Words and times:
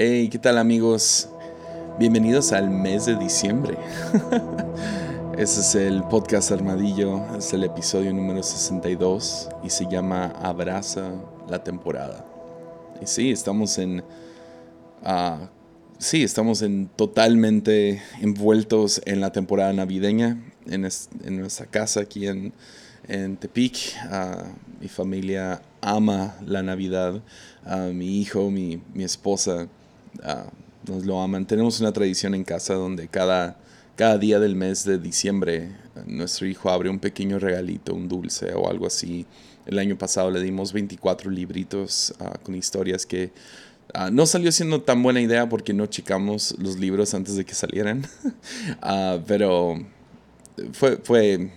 Hey, 0.00 0.28
¿qué 0.30 0.38
tal 0.38 0.58
amigos? 0.58 1.28
Bienvenidos 1.98 2.52
al 2.52 2.70
mes 2.70 3.06
de 3.06 3.16
diciembre. 3.16 3.76
Ese 5.36 5.60
es 5.60 5.74
el 5.74 6.04
podcast 6.04 6.52
Armadillo, 6.52 7.36
es 7.36 7.52
el 7.52 7.64
episodio 7.64 8.12
número 8.12 8.44
62 8.44 9.48
y 9.64 9.70
se 9.70 9.86
llama 9.90 10.26
Abraza 10.40 11.10
la 11.48 11.64
temporada. 11.64 12.24
Y 13.02 13.06
sí, 13.06 13.32
estamos 13.32 13.76
en... 13.78 14.04
ah, 15.02 15.48
sí, 15.98 16.22
estamos 16.22 16.62
en 16.62 16.88
totalmente 16.94 18.00
envueltos 18.20 19.02
en 19.04 19.20
la 19.20 19.32
temporada 19.32 19.72
navideña, 19.72 20.40
en, 20.66 20.84
es- 20.84 21.08
en 21.24 21.40
nuestra 21.40 21.66
casa 21.66 22.02
aquí 22.02 22.28
en, 22.28 22.52
en 23.08 23.36
Tepic. 23.36 23.96
Ah, 24.12 24.44
mi 24.80 24.86
familia 24.86 25.60
ama 25.80 26.36
la 26.46 26.62
Navidad. 26.62 27.20
Ah, 27.64 27.88
mi 27.92 28.20
hijo, 28.20 28.48
mi, 28.48 28.80
mi 28.94 29.02
esposa 29.02 29.66
nos 30.88 31.04
lo 31.04 31.20
aman. 31.20 31.46
Tenemos 31.46 31.80
una 31.80 31.92
tradición 31.92 32.34
en 32.34 32.44
casa 32.44 32.74
donde 32.74 33.08
cada, 33.08 33.58
cada 33.96 34.18
día 34.18 34.38
del 34.38 34.56
mes 34.56 34.84
de 34.84 34.98
diciembre 34.98 35.76
ah, 35.96 36.02
nuestro 36.06 36.46
hijo 36.46 36.70
abre 36.70 36.90
un 36.90 36.98
pequeño 36.98 37.38
regalito, 37.38 37.94
un 37.94 38.08
dulce 38.08 38.52
o 38.54 38.68
algo 38.68 38.86
así. 38.86 39.26
El 39.66 39.78
año 39.78 39.98
pasado 39.98 40.30
le 40.30 40.40
dimos 40.40 40.72
24 40.72 41.30
libritos 41.30 42.14
ah, 42.20 42.38
con 42.42 42.54
historias 42.54 43.06
que 43.06 43.32
ah, 43.94 44.10
no 44.10 44.26
salió 44.26 44.50
siendo 44.50 44.82
tan 44.82 45.02
buena 45.02 45.20
idea 45.20 45.48
porque 45.48 45.74
no 45.74 45.86
checamos 45.86 46.54
los 46.58 46.78
libros 46.78 47.14
antes 47.14 47.36
de 47.36 47.44
que 47.44 47.54
salieran. 47.54 48.06
Ah, 48.80 49.18
pero 49.26 49.76
fue, 50.72 50.96
fue, 50.98 51.50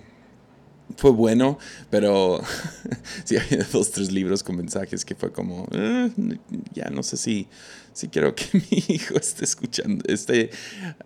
fue 0.97 1.11
bueno, 1.11 1.57
pero 1.89 2.41
sí 3.23 3.37
había 3.37 3.65
dos, 3.71 3.91
tres 3.91 4.11
libros 4.11 4.43
con 4.43 4.57
mensajes 4.57 5.05
que 5.05 5.15
fue 5.15 5.31
como, 5.31 5.67
"Eh, 5.71 6.09
ya 6.73 6.89
no 6.89 7.03
sé 7.03 7.17
si, 7.17 7.47
si 7.93 8.07
quiero 8.07 8.35
que 8.35 8.45
mi 8.53 8.83
hijo 8.95 9.15
esté 9.15 9.45
escuchando, 9.45 10.03
esté, 10.07 10.49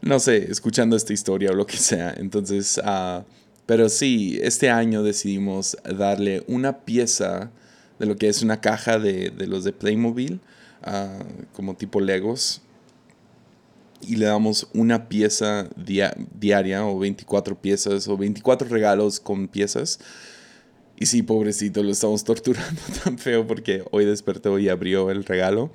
no 0.02 0.20
sé, 0.20 0.52
escuchando 0.52 0.96
esta 0.96 1.14
historia 1.14 1.52
o 1.52 1.54
lo 1.56 1.66
que 1.66 1.78
sea. 1.78 2.14
Entonces, 2.18 2.80
ah, 2.84 3.24
pero 3.66 3.90
sí, 3.90 4.40
este 4.42 4.70
año 4.70 5.02
decidimos 5.04 5.78
darle 5.98 6.44
una 6.48 6.80
pieza 6.86 7.52
de 8.00 8.06
lo 8.06 8.16
que 8.16 8.28
es 8.28 8.42
una 8.42 8.62
caja 8.62 9.00
de, 9.00 9.30
de 9.32 9.48
los 9.48 9.64
de 9.64 9.72
Playmobil, 9.74 10.40
ah, 10.84 11.20
como 11.54 11.76
tipo 11.76 12.00
Legos, 12.02 12.62
y 14.02 14.18
le 14.18 14.26
damos 14.26 14.68
una 14.74 15.08
pieza 15.10 15.68
dia- 15.76 16.16
diaria 16.40 16.86
o 16.86 17.00
24 17.00 17.60
piezas 17.60 18.08
o 18.08 18.18
24 18.18 18.68
regalos 18.68 19.20
con 19.20 19.48
piezas. 19.48 20.00
Y 20.98 21.08
sí, 21.08 21.24
pobrecito, 21.24 21.84
lo 21.84 21.92
estamos 21.92 22.24
torturando 22.26 22.82
tan 23.04 23.18
feo 23.18 23.46
porque 23.48 23.84
hoy 23.92 24.06
despertó 24.06 24.60
y 24.60 24.70
abrió 24.70 25.12
el 25.12 25.24
regalo 25.26 25.72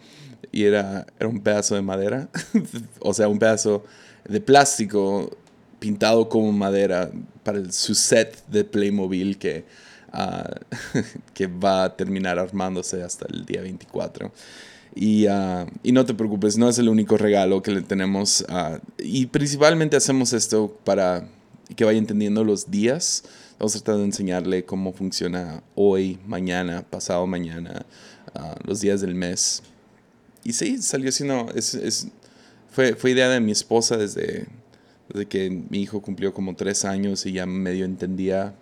y 0.52 0.64
era, 0.64 1.06
era 1.18 1.28
un 1.28 1.40
pedazo 1.40 1.74
de 1.74 1.82
madera, 1.82 2.28
o 3.00 3.12
sea, 3.14 3.28
un 3.28 3.38
pedazo 3.38 3.84
de 4.28 4.40
plástico 4.40 5.36
pintado 5.78 6.28
como 6.28 6.52
madera 6.52 7.10
para 7.42 7.58
el- 7.58 7.72
su 7.72 7.94
set 7.94 8.46
de 8.48 8.64
Playmobil 8.64 9.38
que, 9.38 9.64
ah, 10.12 10.48
que 11.34 11.46
va 11.46 11.84
a 11.84 11.96
terminar 11.96 12.38
armándose 12.38 13.02
hasta 13.02 13.26
el 13.32 13.44
día 13.44 13.60
24. 13.62 14.32
Y, 14.94 15.26
ah, 15.26 15.66
y 15.82 15.92
no 15.92 16.04
te 16.04 16.14
preocupes, 16.14 16.58
no 16.58 16.68
es 16.68 16.78
el 16.78 16.88
único 16.88 17.16
regalo 17.16 17.62
que 17.62 17.70
le 17.70 17.82
tenemos. 17.82 18.44
ah, 18.48 18.80
y 18.98 19.26
principalmente 19.26 19.96
hacemos 19.96 20.32
esto 20.32 20.76
para 20.84 21.28
que 21.76 21.84
vaya 21.84 21.98
entendiendo 21.98 22.44
los 22.44 22.70
días. 22.70 23.24
Vamos 23.58 23.74
a 23.76 23.78
tratar 23.78 23.98
de 23.98 24.04
enseñarle 24.06 24.64
cómo 24.64 24.92
funciona 24.92 25.62
hoy, 25.74 26.18
mañana, 26.26 26.82
pasado 26.88 27.26
mañana, 27.26 27.84
ah, 28.34 28.56
los 28.64 28.80
días 28.80 29.00
del 29.00 29.14
mes. 29.14 29.62
Y 30.44 30.52
sí, 30.54 30.80
salió 30.82 31.12
siendo... 31.12 31.48
Es, 31.54 31.74
es- 31.74 32.08
fue, 32.72 32.94
fue 32.94 33.10
idea 33.10 33.28
de 33.28 33.40
mi 33.40 33.50
esposa 33.50 33.96
desde, 33.96 34.46
desde 35.08 35.26
que 35.26 35.50
mi 35.50 35.82
hijo 35.82 36.00
cumplió 36.00 36.32
como 36.32 36.54
tres 36.54 36.84
años 36.84 37.26
y 37.26 37.32
ya 37.32 37.44
medio 37.44 37.84
entendía 37.84 38.54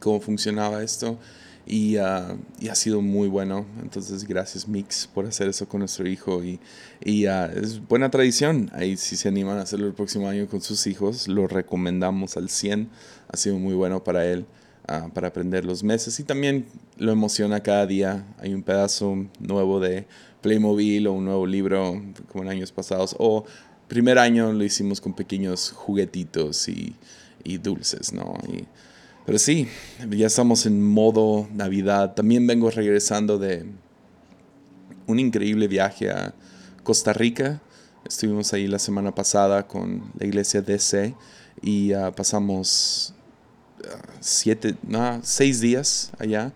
cómo 0.00 0.20
funcionaba 0.20 0.82
esto. 0.82 1.18
Y, 1.66 1.96
ah, 1.96 2.36
y 2.60 2.68
ha 2.68 2.74
sido 2.74 3.00
muy 3.00 3.28
bueno. 3.28 3.66
Entonces, 3.82 4.24
gracias 4.24 4.66
Mix 4.66 5.06
por 5.06 5.26
hacer 5.26 5.48
eso 5.48 5.68
con 5.68 5.80
nuestro 5.80 6.08
hijo. 6.08 6.42
Y, 6.42 6.58
y 7.04 7.26
ah, 7.26 7.50
es 7.54 7.86
buena 7.86 8.10
tradición. 8.10 8.70
Ahí 8.72 8.96
si 8.96 9.16
se 9.16 9.28
animan 9.28 9.58
a 9.58 9.62
hacerlo 9.62 9.86
el 9.86 9.94
próximo 9.94 10.28
año 10.28 10.46
con 10.48 10.60
sus 10.60 10.86
hijos, 10.86 11.28
lo 11.28 11.46
recomendamos 11.46 12.36
al 12.36 12.48
100. 12.48 12.88
Ha 13.28 13.36
sido 13.36 13.58
muy 13.58 13.74
bueno 13.74 14.02
para 14.02 14.26
él, 14.26 14.46
ah, 14.88 15.08
para 15.14 15.28
aprender 15.28 15.64
los 15.64 15.82
meses. 15.84 16.18
Y 16.20 16.24
también 16.24 16.66
lo 16.98 17.12
emociona 17.12 17.62
cada 17.62 17.86
día. 17.86 18.26
Hay 18.38 18.54
un 18.54 18.62
pedazo 18.62 19.26
nuevo 19.38 19.78
de 19.80 20.06
Playmobil 20.40 21.06
o 21.06 21.12
un 21.12 21.24
nuevo 21.24 21.46
libro, 21.46 22.02
como 22.30 22.44
en 22.44 22.50
años 22.50 22.72
pasados. 22.72 23.14
O 23.18 23.44
primer 23.86 24.18
año 24.18 24.52
lo 24.52 24.64
hicimos 24.64 25.00
con 25.00 25.14
pequeños 25.14 25.70
juguetitos 25.70 26.68
y, 26.68 26.96
y 27.44 27.58
dulces, 27.58 28.12
¿no? 28.12 28.34
Pero 29.24 29.38
sí, 29.38 29.68
ya 30.10 30.26
estamos 30.26 30.66
en 30.66 30.82
modo 30.82 31.48
Navidad. 31.52 32.14
También 32.14 32.46
vengo 32.46 32.70
regresando 32.70 33.38
de 33.38 33.66
un 35.06 35.20
increíble 35.20 35.68
viaje 35.68 36.10
a 36.10 36.34
Costa 36.82 37.12
Rica. 37.12 37.60
Estuvimos 38.04 38.52
ahí 38.52 38.66
la 38.66 38.80
semana 38.80 39.14
pasada 39.14 39.68
con 39.68 40.10
la 40.18 40.26
iglesia 40.26 40.60
DC 40.60 41.14
y 41.62 41.92
ah, 41.92 42.10
pasamos 42.10 43.14
ah, 43.84 44.02
siete, 44.20 44.74
no, 44.82 45.20
seis 45.22 45.60
días 45.60 46.10
allá. 46.18 46.52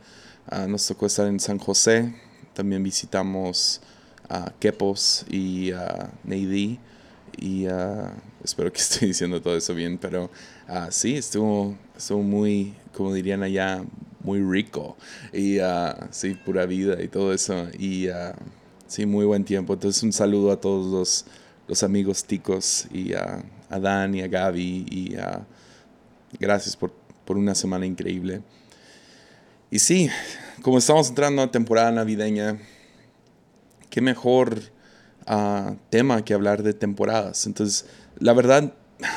Ah, 0.49 0.67
nos 0.67 0.87
tocó 0.87 1.07
estar 1.07 1.29
en 1.29 1.39
San 1.39 1.59
José. 1.59 2.15
También 2.53 2.83
visitamos 2.83 3.81
a 4.29 4.53
Quepos 4.59 5.25
y 5.31 5.71
Neidí. 6.25 6.81
Y 7.37 7.67
ah, 7.67 8.13
espero 8.43 8.73
que 8.73 8.79
estoy 8.81 9.09
diciendo 9.09 9.41
todo 9.41 9.57
eso 9.57 9.75
bien, 9.75 9.99
pero 9.99 10.31
ah, 10.69 10.89
sí, 10.91 11.17
estuvo, 11.17 11.77
estuvo 11.97 12.23
muy, 12.23 12.75
como 12.95 13.13
dirían 13.13 13.43
allá, 13.43 13.85
muy 14.23 14.41
rico. 14.41 14.97
Y 15.33 15.59
ah, 15.59 16.09
sí, 16.11 16.35
pura 16.35 16.67
vida 16.67 17.03
y 17.03 17.09
todo 17.09 17.33
eso. 17.33 17.69
Y 17.79 18.09
sí, 18.87 19.07
muy 19.07 19.25
buen 19.25 19.45
tiempo. 19.45 19.75
Entonces, 19.75 20.03
un 20.03 20.13
saludo 20.13 20.53
a 20.53 20.61
todos 20.61 20.87
los, 20.87 21.27
los 21.69 21.83
amigos 21.83 22.25
ticos 22.25 22.87
y 22.93 23.13
a, 23.13 23.45
Dan 23.69 24.15
y 24.15 24.23
a 24.23 24.29
Gaby. 24.29 24.87
Y 24.91 25.17
gracias 26.39 26.77
por, 26.77 26.93
por 27.25 27.37
una 27.37 27.55
semana 27.55 27.87
increíble. 27.87 28.43
Y 29.71 29.81
sí, 29.81 30.09
como 30.63 30.79
estamos 30.79 31.09
entrando 31.09 31.43
a 31.43 31.51
temporada 31.51 31.91
navideña, 31.91 32.59
qué 33.91 34.01
mejor 34.01 34.61
ah, 35.27 35.75
tema 35.91 36.25
que 36.25 36.35
hablar 36.35 36.63
de 36.63 36.75
temporadas. 36.75 37.47
Entonces, 37.47 37.87
la 38.19 38.33
verdad, 38.33 38.73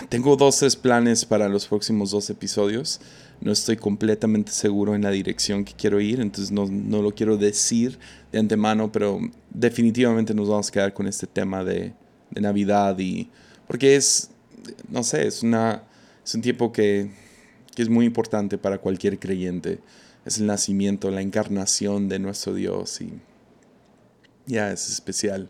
tengo 0.09 0.35
dos, 0.35 0.57
tres 0.57 0.75
planes 0.75 1.25
para 1.25 1.47
los 1.47 1.67
próximos 1.67 2.11
dos 2.11 2.29
episodios. 2.29 2.99
No 3.41 3.51
estoy 3.51 3.77
completamente 3.77 4.51
seguro 4.51 4.95
en 4.95 5.03
la 5.03 5.11
dirección 5.11 5.63
que 5.63 5.73
quiero 5.73 6.01
ir, 6.01 6.19
entonces 6.19 6.51
no, 6.51 6.65
no 6.65 7.01
lo 7.01 7.15
quiero 7.15 7.37
decir 7.37 7.97
de 8.33 8.39
antemano, 8.39 8.91
pero 8.91 9.21
definitivamente 9.49 10.33
nos 10.33 10.49
vamos 10.49 10.67
a 10.67 10.71
quedar 10.71 10.93
con 10.93 11.07
este 11.07 11.25
tema 11.25 11.63
de, 11.63 11.93
de 12.31 12.41
Navidad 12.41 12.99
y 12.99 13.29
porque 13.65 13.95
es, 13.95 14.31
no 14.89 15.03
sé, 15.03 15.27
es, 15.27 15.43
una, 15.43 15.83
es 16.25 16.35
un 16.35 16.41
tiempo 16.41 16.73
que, 16.73 17.09
que 17.75 17.81
es 17.81 17.87
muy 17.89 18.05
importante 18.05 18.57
para 18.57 18.79
cualquier 18.79 19.19
creyente. 19.19 19.79
Es 20.25 20.37
el 20.39 20.47
nacimiento, 20.47 21.09
la 21.11 21.21
encarnación 21.21 22.09
de 22.09 22.19
nuestro 22.19 22.53
Dios 22.53 22.99
y 22.99 23.13
ya 24.45 24.71
es 24.71 24.89
especial. 24.89 25.49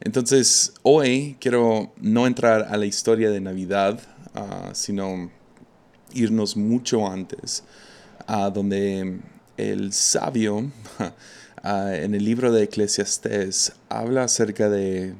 Entonces, 0.00 0.74
hoy 0.82 1.36
quiero 1.40 1.92
no 2.00 2.26
entrar 2.26 2.66
a 2.70 2.76
la 2.76 2.86
historia 2.86 3.30
de 3.30 3.40
Navidad, 3.40 4.00
ah, 4.34 4.70
sino 4.74 5.30
irnos 6.12 6.56
mucho 6.56 7.06
antes, 7.10 7.64
a 8.26 8.50
donde 8.50 9.18
el 9.56 9.92
sabio 9.92 10.70
ah, 11.62 11.90
en 11.94 12.14
el 12.14 12.24
libro 12.24 12.52
de 12.52 12.64
Eclesiastés 12.64 13.72
habla 13.88 14.24
acerca 14.24 14.68
de, 14.68 15.14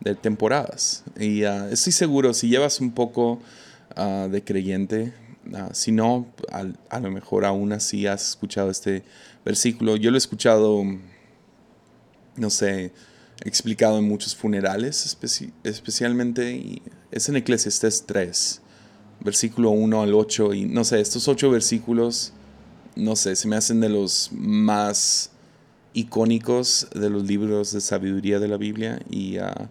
de 0.00 0.14
temporadas. 0.14 1.04
Y 1.18 1.44
ah, 1.44 1.68
estoy 1.70 1.92
seguro, 1.92 2.34
si 2.34 2.48
llevas 2.48 2.80
un 2.80 2.92
poco 2.92 3.40
de 4.30 4.42
creyente, 4.42 5.12
si 5.72 5.92
no, 5.92 6.26
al- 6.50 6.78
a 6.88 6.98
lo 6.98 7.10
mejor 7.10 7.44
aún 7.44 7.72
así 7.74 8.06
has 8.06 8.30
escuchado 8.30 8.70
este 8.70 9.02
versículo. 9.44 9.96
Yo 9.96 10.10
lo 10.10 10.16
he 10.16 10.18
escuchado 10.18 10.82
no 12.36 12.50
sé, 12.50 12.92
explicado 13.44 13.98
en 13.98 14.08
muchos 14.08 14.34
funerales, 14.36 15.06
especi- 15.06 15.52
especialmente, 15.64 16.80
es 17.10 17.28
en 17.28 17.36
Eclesiastés 17.36 18.04
3, 18.06 18.60
versículo 19.20 19.70
1 19.70 20.02
al 20.02 20.14
8, 20.14 20.54
y 20.54 20.64
no 20.64 20.84
sé, 20.84 21.00
estos 21.00 21.28
ocho 21.28 21.50
versículos, 21.50 22.32
no 22.96 23.16
sé, 23.16 23.36
se 23.36 23.48
me 23.48 23.56
hacen 23.56 23.80
de 23.80 23.88
los 23.88 24.30
más 24.32 25.30
icónicos 25.92 26.88
de 26.94 27.10
los 27.10 27.24
libros 27.24 27.72
de 27.72 27.80
sabiduría 27.80 28.38
de 28.38 28.48
la 28.48 28.56
Biblia, 28.56 29.00
y 29.10 29.38
ah, 29.38 29.68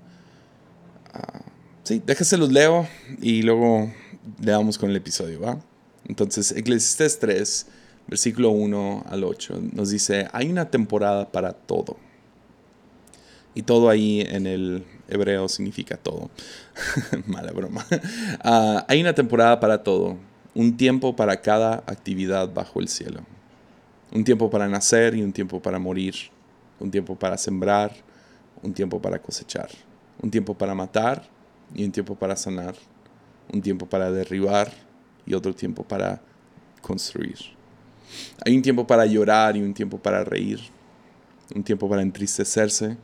sí, 1.84 2.02
déjase 2.06 2.38
los 2.38 2.52
leo, 2.52 2.88
y 3.22 3.42
luego 3.42 3.92
le 4.42 4.52
damos 4.52 4.78
con 4.78 4.90
el 4.90 4.96
episodio, 4.96 5.40
¿va? 5.42 5.60
Entonces, 6.08 6.52
Eclesiastés 6.52 7.20
3, 7.20 7.68
versículo 8.08 8.50
1 8.50 9.06
al 9.10 9.24
8, 9.24 9.62
nos 9.72 9.90
dice, 9.90 10.28
hay 10.34 10.50
una 10.50 10.70
temporada 10.70 11.32
para 11.32 11.54
todo 11.54 11.98
Y 13.54 13.64
todo 13.64 13.90
ahí 13.90 14.22
en 14.22 14.48
el 14.48 14.86
hebreo 15.10 15.48
significa 15.50 15.98
todo. 15.98 16.30
Mala 17.28 17.52
broma. 17.52 17.86
Ah, 18.44 18.86
hay 18.88 19.02
una 19.02 19.14
temporada 19.14 19.60
para 19.60 19.84
todo, 19.84 20.18
un 20.56 20.78
tiempo 20.78 21.16
para 21.16 21.42
cada 21.42 21.76
actividad 21.86 22.54
bajo 22.54 22.80
el 22.80 22.88
cielo. 22.88 23.22
Un 24.12 24.24
tiempo 24.24 24.50
para 24.50 24.68
nacer 24.68 25.16
y 25.16 25.22
un 25.22 25.32
tiempo 25.32 25.62
para 25.62 25.80
morir. 25.80 26.16
Un 26.80 26.92
tiempo 26.92 27.16
para 27.16 27.38
sembrar, 27.38 27.94
un 28.62 28.74
tiempo 28.74 29.02
para 29.02 29.20
cosechar. 29.20 29.70
Un 30.22 30.30
tiempo 30.32 30.54
para 30.54 30.76
matar 30.76 31.28
y 31.74 31.86
un 31.86 31.92
tiempo 31.92 32.16
para 32.16 32.36
sanar. 32.36 32.76
Un 33.54 33.62
tiempo 33.62 33.86
para 33.86 34.12
derribar 34.12 34.72
y 35.26 35.34
otro 35.34 35.54
tiempo 35.54 35.84
para 35.84 36.22
construir. 36.82 37.38
Hay 38.46 38.56
un 38.56 38.62
tiempo 38.62 38.86
para 38.86 39.06
llorar 39.06 39.56
y 39.56 39.62
un 39.62 39.74
tiempo 39.74 39.98
para 39.98 40.24
reír. 40.24 40.60
Un 41.56 41.64
tiempo 41.64 41.90
para 41.90 42.02
entristecerse, 42.02 42.98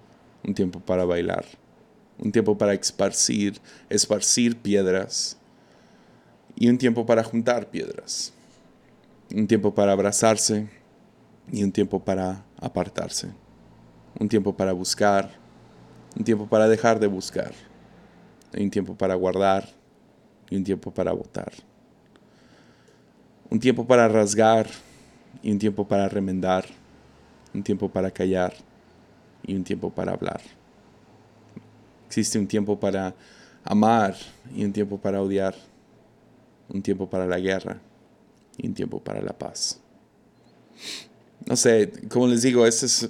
un 0.43 0.53
tiempo 0.53 0.79
para 0.79 1.05
bailar. 1.05 1.45
Un 2.19 2.31
tiempo 2.31 2.57
para 2.57 2.73
esparcir, 2.73 3.59
esparcir 3.89 4.57
piedras 4.57 5.37
y 6.55 6.67
un 6.69 6.77
tiempo 6.77 7.05
para 7.05 7.23
juntar 7.23 7.69
piedras. 7.69 8.33
Un 9.33 9.45
tiempo 9.47 9.75
para 9.75 9.91
abrazarse 9.91 10.67
y 11.51 11.63
un 11.63 11.71
tiempo 11.71 12.03
para 12.03 12.43
apartarse. 12.59 13.29
Un 14.19 14.27
tiempo 14.27 14.55
para 14.55 14.73
buscar, 14.73 15.29
un 16.17 16.23
tiempo 16.23 16.47
para 16.47 16.67
dejar 16.67 16.99
de 16.99 17.07
buscar. 17.07 17.53
Un 18.57 18.71
tiempo 18.71 18.95
para 18.95 19.13
guardar 19.13 19.69
y 20.49 20.55
un 20.55 20.63
tiempo 20.63 20.91
para 20.91 21.11
votar. 21.11 21.51
Un 23.49 23.59
tiempo 23.59 23.85
para 23.85 24.07
rasgar 24.07 24.67
y 25.43 25.51
un 25.51 25.59
tiempo 25.59 25.87
para 25.87 26.09
remendar. 26.09 26.65
Un 27.53 27.61
tiempo 27.61 27.89
para 27.89 28.09
callar 28.09 28.53
y 29.47 29.55
un 29.55 29.63
tiempo 29.63 29.89
para 29.89 30.11
hablar. 30.11 30.41
Existe 32.07 32.37
un 32.37 32.47
tiempo 32.47 32.79
para 32.79 33.15
amar 33.63 34.15
y 34.55 34.63
un 34.63 34.71
tiempo 34.71 34.97
para 34.99 35.21
odiar. 35.21 35.55
Un 36.69 36.81
tiempo 36.81 37.09
para 37.09 37.25
la 37.25 37.39
guerra 37.39 37.79
y 38.57 38.67
un 38.67 38.73
tiempo 38.73 38.99
para 39.01 39.21
la 39.21 39.31
paz. 39.31 39.79
No 41.45 41.55
sé, 41.55 41.91
como 42.09 42.27
les 42.27 42.41
digo, 42.41 42.67
este 42.67 42.85
es 42.85 43.09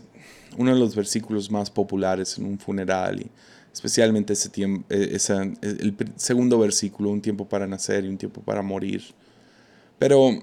uno 0.58 0.74
de 0.74 0.80
los 0.80 0.96
versículos 0.96 1.50
más 1.50 1.72
populares 1.72 2.38
en 2.38 2.46
un 2.46 2.60
funeral 2.60 3.22
y 3.22 3.32
especialmente 3.74 4.34
ese 4.34 4.50
tiempo, 4.50 4.86
eh, 4.90 5.18
el 5.62 5.96
segundo 6.16 6.60
versículo, 6.60 7.10
un 7.10 7.22
tiempo 7.22 7.48
para 7.48 7.66
nacer 7.66 8.06
y 8.06 8.10
un 8.10 8.18
tiempo 8.18 8.42
para 8.42 8.62
morir. 8.62 9.04
Pero 9.98 10.40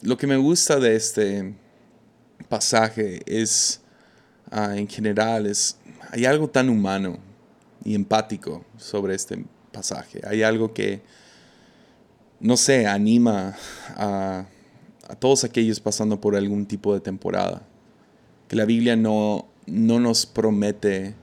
lo 0.00 0.16
que 0.16 0.26
me 0.26 0.36
gusta 0.36 0.80
de 0.80 0.96
este 0.96 1.54
pasaje 2.48 3.22
es, 3.26 3.81
ah, 4.52 4.76
en 4.76 4.86
general, 4.86 5.46
es, 5.46 5.76
hay 6.10 6.24
algo 6.24 6.48
tan 6.48 6.68
humano 6.68 7.18
y 7.84 7.94
empático 7.94 8.64
sobre 8.76 9.14
este 9.14 9.44
pasaje. 9.72 10.20
Hay 10.24 10.42
algo 10.42 10.72
que, 10.72 11.02
no 12.40 12.56
sé, 12.56 12.86
anima 12.86 13.56
a, 13.96 14.46
todos 15.18 15.44
aquellos 15.44 15.80
pasando 15.80 16.20
por 16.20 16.36
algún 16.36 16.66
tipo 16.66 16.94
de 16.94 17.00
temporada. 17.00 17.62
Que 18.48 18.56
la 18.56 18.64
Biblia 18.64 18.96
no, 18.96 19.46
no 19.66 19.98
nos 19.98 20.26
promete 20.26 21.14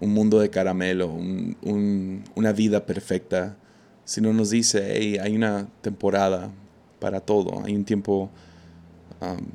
un 0.00 0.12
mundo 0.12 0.38
de 0.40 0.50
caramelo, 0.50 1.12
una 1.12 2.52
vida 2.52 2.84
perfecta, 2.84 3.56
sino 4.04 4.32
nos 4.32 4.50
dice, 4.50 4.84
hey, 4.94 5.18
hay 5.20 5.34
una 5.34 5.68
temporada 5.80 6.50
para 6.98 7.20
todo, 7.20 7.62
hay 7.64 7.74
un 7.74 7.84
tiempo 7.84 8.30
um, 9.20 9.46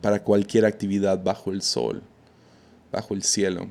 para 0.00 0.22
cualquier 0.22 0.64
actividad 0.64 1.22
bajo 1.22 1.50
el 1.50 1.62
sol, 1.62 2.02
bajo 2.90 3.14
el 3.14 3.22
cielo. 3.22 3.68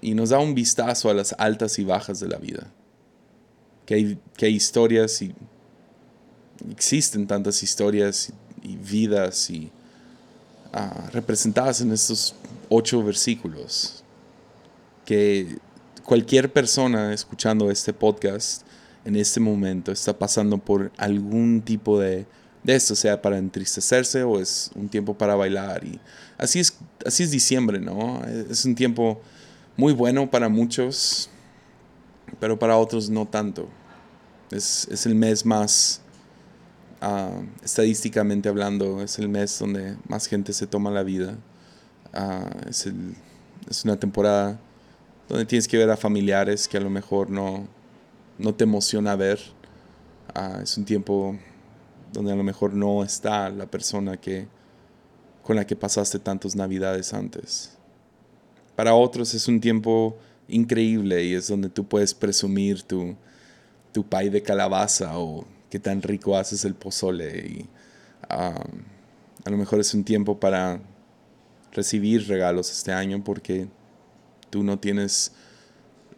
Y 0.00 0.14
nos 0.14 0.30
da 0.30 0.38
un 0.38 0.54
vistazo 0.54 1.10
a 1.10 1.14
las 1.14 1.34
altas 1.38 1.78
y 1.78 1.84
bajas 1.84 2.20
de 2.20 2.28
la 2.28 2.38
vida. 2.38 2.72
Que 3.86 3.94
hay, 3.94 4.18
que 4.36 4.48
historias 4.48 5.20
y 5.22 5.34
existen 6.70 7.26
tantas 7.26 7.62
historias 7.62 8.32
y, 8.62 8.76
vidas 8.76 9.50
y 9.50 9.70
ah, 10.72 11.08
representadas 11.12 11.80
en 11.80 11.92
estos 11.92 12.34
ocho 12.68 13.02
versículos 13.02 14.02
que 15.04 15.58
cualquier 16.04 16.52
persona 16.52 17.12
escuchando 17.12 17.70
este 17.70 17.92
podcast 17.92 18.62
en 19.04 19.16
este 19.16 19.40
momento 19.40 19.90
está 19.90 20.16
pasando 20.16 20.58
por 20.58 20.92
algún 20.96 21.62
tipo 21.62 21.98
de, 21.98 22.26
de 22.62 22.74
esto, 22.74 22.94
sea 22.94 23.20
para 23.20 23.38
entristecerse 23.38 24.22
o 24.22 24.40
es 24.40 24.70
un 24.74 24.88
tiempo 24.88 25.14
para 25.14 25.34
bailar. 25.34 25.84
Y 25.84 26.00
así 26.38 26.60
es, 26.60 26.76
así 27.04 27.22
es 27.22 27.30
diciembre, 27.30 27.80
¿no? 27.80 28.22
Es 28.24 28.64
un 28.64 28.74
tiempo 28.74 29.20
muy 29.76 29.92
bueno 29.92 30.30
para 30.30 30.48
muchos, 30.48 31.28
pero 32.40 32.58
para 32.58 32.76
otros 32.76 33.10
no 33.10 33.26
tanto. 33.26 33.68
Es, 34.50 34.86
es 34.90 35.06
el 35.06 35.14
mes 35.14 35.46
más 35.46 36.02
Ah, 37.04 37.42
estadísticamente 37.64 38.48
hablando, 38.48 39.02
es 39.02 39.18
el 39.18 39.28
mes 39.28 39.58
donde 39.58 39.96
más 40.06 40.28
gente 40.28 40.52
se 40.52 40.68
toma 40.68 40.88
la 40.88 41.02
vida. 41.02 41.36
Ah, 42.12 42.48
es, 42.68 42.86
es, 43.68 43.84
una 43.84 43.98
temporada 43.98 44.60
donde 45.28 45.44
tienes 45.44 45.66
que 45.66 45.78
ver 45.78 45.90
a 45.90 45.96
familiares 45.96 46.68
que 46.68 46.76
a 46.76 46.80
lo 46.80 46.90
mejor 46.90 47.28
no, 47.28 47.66
no 48.38 48.54
te 48.54 48.62
emociona 48.62 49.16
ver. 49.16 49.40
Ah, 50.32 50.60
es 50.62 50.78
un 50.78 50.84
tiempo 50.84 51.36
donde 52.12 52.32
a 52.32 52.36
lo 52.36 52.42
mejor 52.42 52.74
no 52.74 53.02
está 53.02 53.48
la 53.50 53.66
persona 53.66 54.16
que, 54.16 54.46
con 55.42 55.56
la 55.56 55.66
que 55.66 55.76
pasaste 55.76 56.18
tantas 56.18 56.54
navidades 56.54 57.12
antes. 57.12 57.76
Para 58.76 58.94
otros 58.94 59.34
es 59.34 59.48
un 59.48 59.60
tiempo 59.60 60.16
increíble 60.48 61.24
y 61.24 61.34
es 61.34 61.48
donde 61.48 61.68
tú 61.68 61.86
puedes 61.86 62.14
presumir 62.14 62.82
tu, 62.82 63.14
tu 63.92 64.04
pay 64.04 64.28
de 64.28 64.42
calabaza 64.42 65.18
o 65.18 65.46
qué 65.70 65.78
tan 65.78 66.02
rico 66.02 66.36
haces 66.36 66.64
el 66.64 66.74
pozole 66.74 67.46
y 67.46 67.66
a 68.28 69.50
lo 69.50 69.56
mejor 69.56 69.80
es 69.80 69.92
un 69.94 70.04
tiempo 70.04 70.38
para 70.38 70.80
recibir 71.72 72.28
regalos 72.28 72.70
este 72.70 72.92
año 72.92 73.22
porque 73.22 73.68
tú 74.50 74.62
no 74.62 74.78
tienes 74.78 75.32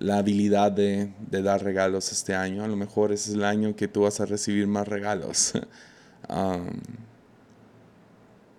la 0.05 0.19
habilidad 0.19 0.71
de, 0.71 1.11
dar 1.31 1.65
regalos 1.65 2.13
este 2.13 2.35
año. 2.35 2.63
A 2.63 2.69
lo 2.69 2.77
mejor 2.77 3.11
es 3.11 3.29
el 3.29 3.43
año 3.43 3.75
que 3.75 3.89
tú 3.89 4.03
vas 4.03 4.21
a 4.21 4.27
recibir 4.27 4.67
más 4.67 4.87
regalos. 4.87 5.55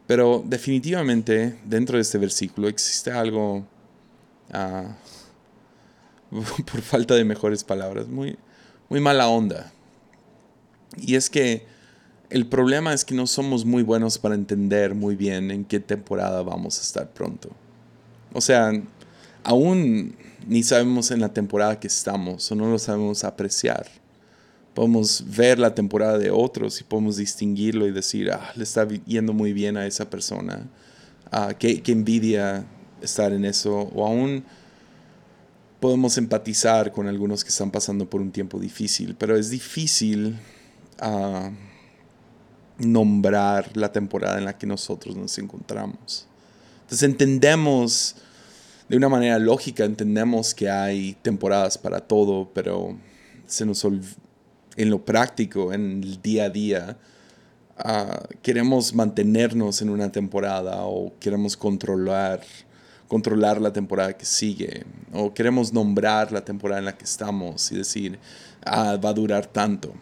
pero 0.08 0.44
definitivamente 0.46 1.60
dentro 1.64 1.98
de 1.98 2.02
este 2.02 2.18
versículo 2.18 2.68
existe 2.68 3.12
algo, 3.12 3.66
ah, 4.52 4.96
por 6.72 6.82
falta 6.82 7.14
de 7.14 7.24
mejores 7.24 7.64
palabras, 7.64 8.08
muy, 8.08 8.38
muy 8.90 9.00
mala 9.00 9.28
onda. 9.28 9.72
Y 10.98 11.16
es 11.16 11.30
que 11.30 11.68
el 12.32 12.48
problema 12.48 12.92
es 12.94 13.06
que 13.06 13.14
no 13.14 13.28
somos 13.28 13.66
muy 13.66 13.84
buenos 13.84 14.18
para 14.18 14.34
entender 14.34 14.96
muy 14.96 15.16
bien 15.16 15.52
en 15.52 15.64
qué 15.64 15.80
temporada 15.80 16.42
vamos 16.42 16.80
a 16.80 16.82
estar 16.82 17.08
pronto. 17.12 17.52
O 18.34 18.42
sea, 18.42 18.72
aún 19.46 20.16
ni 20.48 20.64
sabemos 20.64 21.12
en 21.12 21.22
la 21.22 21.34
temporada 21.34 21.80
que 21.80 21.88
estamos 21.88 22.52
o 22.52 22.56
no 22.56 22.70
lo 22.70 22.80
sabemos 22.80 23.24
apreciar. 23.24 23.88
Podemos 24.74 25.24
ver 25.26 25.58
la 25.58 25.74
temporada 25.74 26.18
de 26.18 26.32
otros 26.32 26.82
y 26.82 26.84
podemos 26.84 27.16
distinguirlo 27.16 27.88
y 27.88 27.92
decir, 27.92 28.32
ah, 28.32 28.52
le 28.56 28.64
está 28.64 28.88
yendo 28.88 29.32
muy 29.32 29.54
bien 29.54 29.78
a 29.78 29.86
esa 29.86 30.10
persona. 30.10 30.68
Ah, 31.32 31.54
qué, 31.58 31.82
qué 31.82 31.94
envidia 31.94 32.66
estar 33.02 33.32
en 33.32 33.46
eso. 33.46 33.90
O 33.96 34.06
aún 34.06 34.44
podemos 35.80 36.18
empatizar 36.18 36.92
con 36.92 37.08
algunos 37.08 37.44
que 37.44 37.50
están 37.50 37.72
pasando 37.72 38.10
por 38.10 38.20
un 38.20 38.32
tiempo 38.32 38.60
difícil, 38.60 39.16
pero 39.18 39.38
es 39.38 39.50
difícil 39.50 40.36
a 41.00 41.52
nombrar 42.80 43.78
la 43.78 43.92
temporada 43.92 44.38
en 44.38 44.46
la 44.46 44.58
que 44.58 44.68
nosotros 44.68 45.16
nos 45.16 45.38
encontramos. 45.38 46.28
Entonces 46.82 47.04
entendemos 47.04 48.18
de 48.90 48.98
una 48.98 49.10
manera 49.10 49.40
lógica, 49.40 49.84
entendemos 49.84 50.54
que 50.54 50.70
hay 50.70 51.18
temporadas 51.22 51.78
para 51.78 52.02
todo, 52.02 52.50
pero 52.54 52.98
se 53.48 53.66
nos 53.66 53.86
en 54.78 54.90
lo 54.90 55.04
práctico, 55.04 55.74
en 55.74 56.04
el 56.04 56.22
día 56.22 56.46
a 56.46 56.50
día, 56.50 56.98
ah, 57.78 58.24
queremos 58.42 58.94
mantenernos 58.94 59.82
en 59.82 59.90
una 59.90 60.12
temporada 60.12 60.86
o 60.86 61.14
queremos 61.20 61.56
controlar, 61.58 62.42
controlar 63.08 63.62
la 63.62 63.72
temporada 63.72 64.14
que 64.18 64.26
sigue 64.26 64.84
o 65.14 65.34
queremos 65.34 65.74
nombrar 65.74 66.32
la 66.32 66.44
temporada 66.44 66.80
en 66.80 66.86
la 66.86 66.98
que 66.98 67.06
estamos 67.06 67.72
y 67.72 67.78
decir, 67.78 68.20
ah, 68.66 68.98
va 68.98 69.10
a 69.10 69.14
durar 69.14 69.46
tanto 69.46 69.94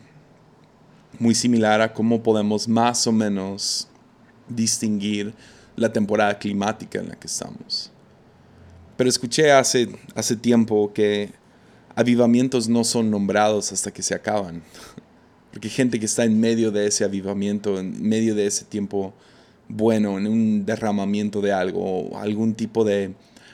muy 1.19 1.35
similar 1.35 1.81
a 1.81 1.93
cómo 1.93 2.21
podemos 2.23 2.67
más 2.67 3.05
o 3.07 3.11
menos 3.11 3.87
distinguir 4.49 5.33
la 5.75 5.91
temporada 5.91 6.37
climática 6.37 6.99
en 6.99 7.09
la 7.09 7.15
que 7.15 7.27
estamos. 7.27 7.92
Pero 8.97 9.09
escuché 9.09 9.51
hace, 9.51 9.89
hace 10.15 10.35
tiempo 10.35 10.93
que 10.93 11.29
avivamientos 11.95 12.69
no 12.69 12.83
son 12.83 13.09
nombrados 13.11 13.71
hasta 13.71 13.91
que 13.91 14.03
se 14.03 14.15
acaban. 14.15 14.63
Porque 15.51 15.69
gente 15.69 15.99
que 15.99 16.05
está 16.05 16.23
en 16.23 16.39
medio 16.39 16.71
de 16.71 16.87
ese 16.87 17.03
avivamiento, 17.03 17.79
en 17.79 18.01
medio 18.01 18.33
de 18.33 18.47
ese 18.47 18.65
tiempo 18.65 19.13
bueno, 19.67 20.17
en 20.17 20.27
un 20.27 20.65
derramamiento 20.65 21.41
de 21.41 21.51
algo, 21.51 22.17
algún 22.17 22.53
tipo 22.53 22.83
de 22.83 23.13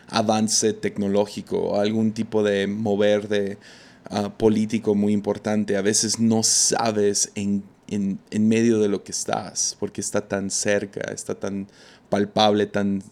avance 0.09 0.73
tecnológico 0.73 1.79
algún 1.79 2.13
tipo 2.13 2.43
de 2.43 2.67
mover 2.67 3.27
de 3.27 3.57
ah, 4.05 4.29
político 4.35 4.95
muy 4.95 5.13
importante, 5.13 5.77
a 5.77 5.81
veces 5.81 6.19
no 6.19 6.43
sabes 6.43 7.31
en, 7.35 7.63
en, 7.87 8.47
medio 8.47 8.79
de 8.79 8.87
lo 8.87 9.03
que 9.03 9.11
estás, 9.11 9.77
porque 9.79 10.01
está 10.01 10.27
tan 10.27 10.49
cerca, 10.49 11.01
está 11.13 11.35
tan 11.35 11.67
palpable, 12.09 12.65
tan, 12.65 13.03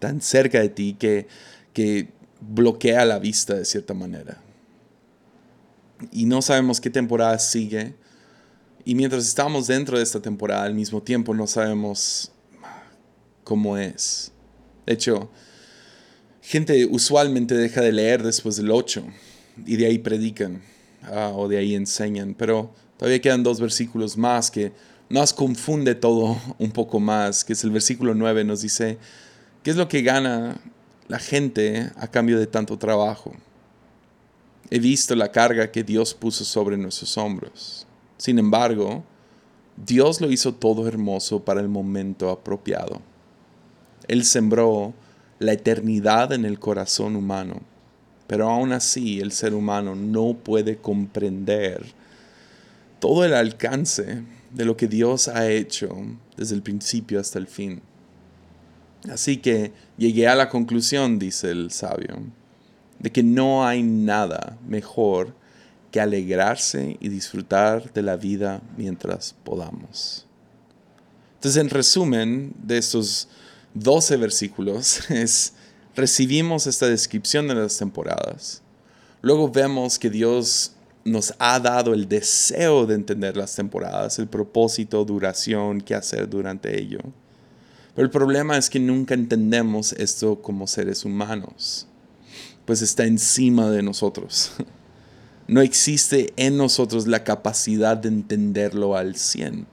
tan 0.00 0.20
cerca 0.20 0.60
de 0.60 0.68
ti 0.68 0.96
que, 0.98 1.26
que 1.72 2.08
bloquea 2.40 3.04
la 3.04 3.18
vista 3.18 3.54
de 3.54 3.64
cierta 3.64 3.94
manera. 3.94 4.42
Y 6.10 6.26
no 6.26 6.42
sabemos 6.42 6.80
qué 6.80 6.90
temporada 6.90 7.38
sigue. 7.38 7.94
Y 8.84 8.94
mientras 8.94 9.26
estamos 9.26 9.68
dentro 9.68 9.96
de 9.96 10.02
esta 10.02 10.20
temporada, 10.20 10.64
al 10.64 10.74
mismo 10.74 11.02
tiempo 11.02 11.34
no 11.34 11.46
sabemos 11.46 12.32
cómo 13.44 13.76
es. 13.76 14.32
De 14.86 14.94
hecho, 14.94 15.30
gente 16.42 16.86
usualmente 16.86 17.54
deja 17.54 17.80
de 17.80 17.92
leer 17.92 18.22
después 18.22 18.56
del 18.56 18.70
8 18.70 19.04
y 19.66 19.76
de 19.76 19.86
ahí 19.86 19.98
predican 19.98 20.60
ah, 21.02 21.32
o 21.34 21.48
de 21.48 21.58
ahí 21.58 21.74
enseñan, 21.74 22.34
pero 22.34 22.74
todavía 22.96 23.20
quedan 23.20 23.42
dos 23.42 23.60
versículos 23.60 24.16
más 24.16 24.50
que 24.50 24.72
nos 25.08 25.32
confunde 25.32 25.94
todo 25.94 26.40
un 26.58 26.72
poco 26.72 26.98
más, 26.98 27.44
que 27.44 27.52
es 27.52 27.62
el 27.64 27.70
versículo 27.70 28.14
9, 28.14 28.44
nos 28.44 28.62
dice, 28.62 28.98
¿qué 29.62 29.70
es 29.70 29.76
lo 29.76 29.88
que 29.88 30.02
gana 30.02 30.60
la 31.12 31.18
gente 31.18 31.90
a 31.96 32.08
cambio 32.08 32.38
de 32.38 32.46
tanto 32.46 32.78
trabajo? 32.78 33.34
He 34.70 34.78
visto 34.78 35.14
la 35.14 35.30
carga 35.30 35.70
que 35.70 35.84
Dios 35.84 36.14
puso 36.14 36.42
sobre 36.42 36.78
nuestros 36.78 37.18
hombros. 37.18 37.86
Sin 38.16 38.38
embargo, 38.38 39.04
Dios 39.76 40.22
lo 40.22 40.32
hizo 40.32 40.54
todo 40.54 40.88
hermoso 40.88 41.44
para 41.44 41.60
el 41.60 41.68
momento 41.68 42.30
apropiado. 42.30 43.02
Él 44.08 44.24
sembró 44.24 44.94
la 45.38 45.52
eternidad 45.52 46.32
en 46.32 46.46
el 46.46 46.58
corazón 46.58 47.14
humano, 47.14 47.60
pero 48.26 48.48
aún 48.48 48.72
así 48.72 49.20
el 49.20 49.32
ser 49.32 49.52
humano 49.52 49.94
no 49.94 50.32
puede 50.32 50.78
comprender 50.78 51.84
todo 53.00 53.26
el 53.26 53.34
alcance 53.34 54.22
de 54.50 54.64
lo 54.64 54.78
que 54.78 54.88
Dios 54.88 55.28
ha 55.28 55.50
hecho 55.50 55.94
desde 56.38 56.54
el 56.54 56.62
principio 56.62 57.20
hasta 57.20 57.38
el 57.38 57.48
fin. 57.48 57.82
Así 59.10 59.38
que 59.38 59.72
llegué 59.96 60.28
a 60.28 60.34
la 60.34 60.48
conclusión, 60.48 61.18
dice 61.18 61.50
el 61.50 61.70
sabio, 61.70 62.18
de 62.98 63.10
que 63.10 63.22
no 63.22 63.66
hay 63.66 63.82
nada 63.82 64.58
mejor 64.66 65.34
que 65.90 66.00
alegrarse 66.00 66.96
y 67.00 67.08
disfrutar 67.08 67.92
de 67.92 68.02
la 68.02 68.16
vida 68.16 68.62
mientras 68.76 69.34
podamos. 69.44 70.26
Entonces, 71.34 71.60
en 71.60 71.70
resumen 71.70 72.54
de 72.62 72.78
estos 72.78 73.28
12 73.74 74.16
versículos, 74.16 75.00
es 75.10 75.54
recibimos 75.94 76.66
esta 76.66 76.86
descripción 76.86 77.48
de 77.48 77.54
las 77.54 77.76
temporadas. 77.76 78.62
Luego 79.20 79.50
vemos 79.50 79.98
que 79.98 80.08
Dios 80.08 80.72
nos 81.04 81.34
ha 81.38 81.58
dado 81.58 81.94
el 81.94 82.08
deseo 82.08 82.86
de 82.86 82.94
entender 82.94 83.36
las 83.36 83.54
temporadas, 83.54 84.18
el 84.18 84.28
propósito, 84.28 85.04
duración, 85.04 85.80
qué 85.80 85.94
hacer 85.94 86.28
durante 86.28 86.80
ello. 86.80 87.00
Pero 87.94 88.06
el 88.06 88.10
problema 88.10 88.56
es 88.56 88.70
que 88.70 88.80
nunca 88.80 89.14
entendemos 89.14 89.92
esto 89.92 90.40
como 90.40 90.66
seres 90.66 91.04
humanos, 91.04 91.86
pues 92.64 92.80
está 92.82 93.04
encima 93.04 93.70
de 93.70 93.82
nosotros. 93.82 94.52
No 95.48 95.60
existe 95.60 96.32
en 96.36 96.56
nosotros 96.56 97.06
la 97.06 97.24
capacidad 97.24 97.96
de 97.96 98.08
entenderlo 98.08 98.96
al 98.96 99.16
100. 99.16 99.66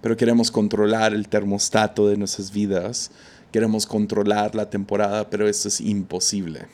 Pero 0.00 0.16
queremos 0.16 0.50
controlar 0.50 1.14
el 1.14 1.28
termostato 1.28 2.06
de 2.06 2.16
nuestras 2.16 2.52
vidas, 2.52 3.10
queremos 3.50 3.86
controlar 3.86 4.54
la 4.54 4.70
temporada, 4.70 5.28
pero 5.30 5.48
esto 5.48 5.68
es 5.68 5.80
imposible. 5.80 6.66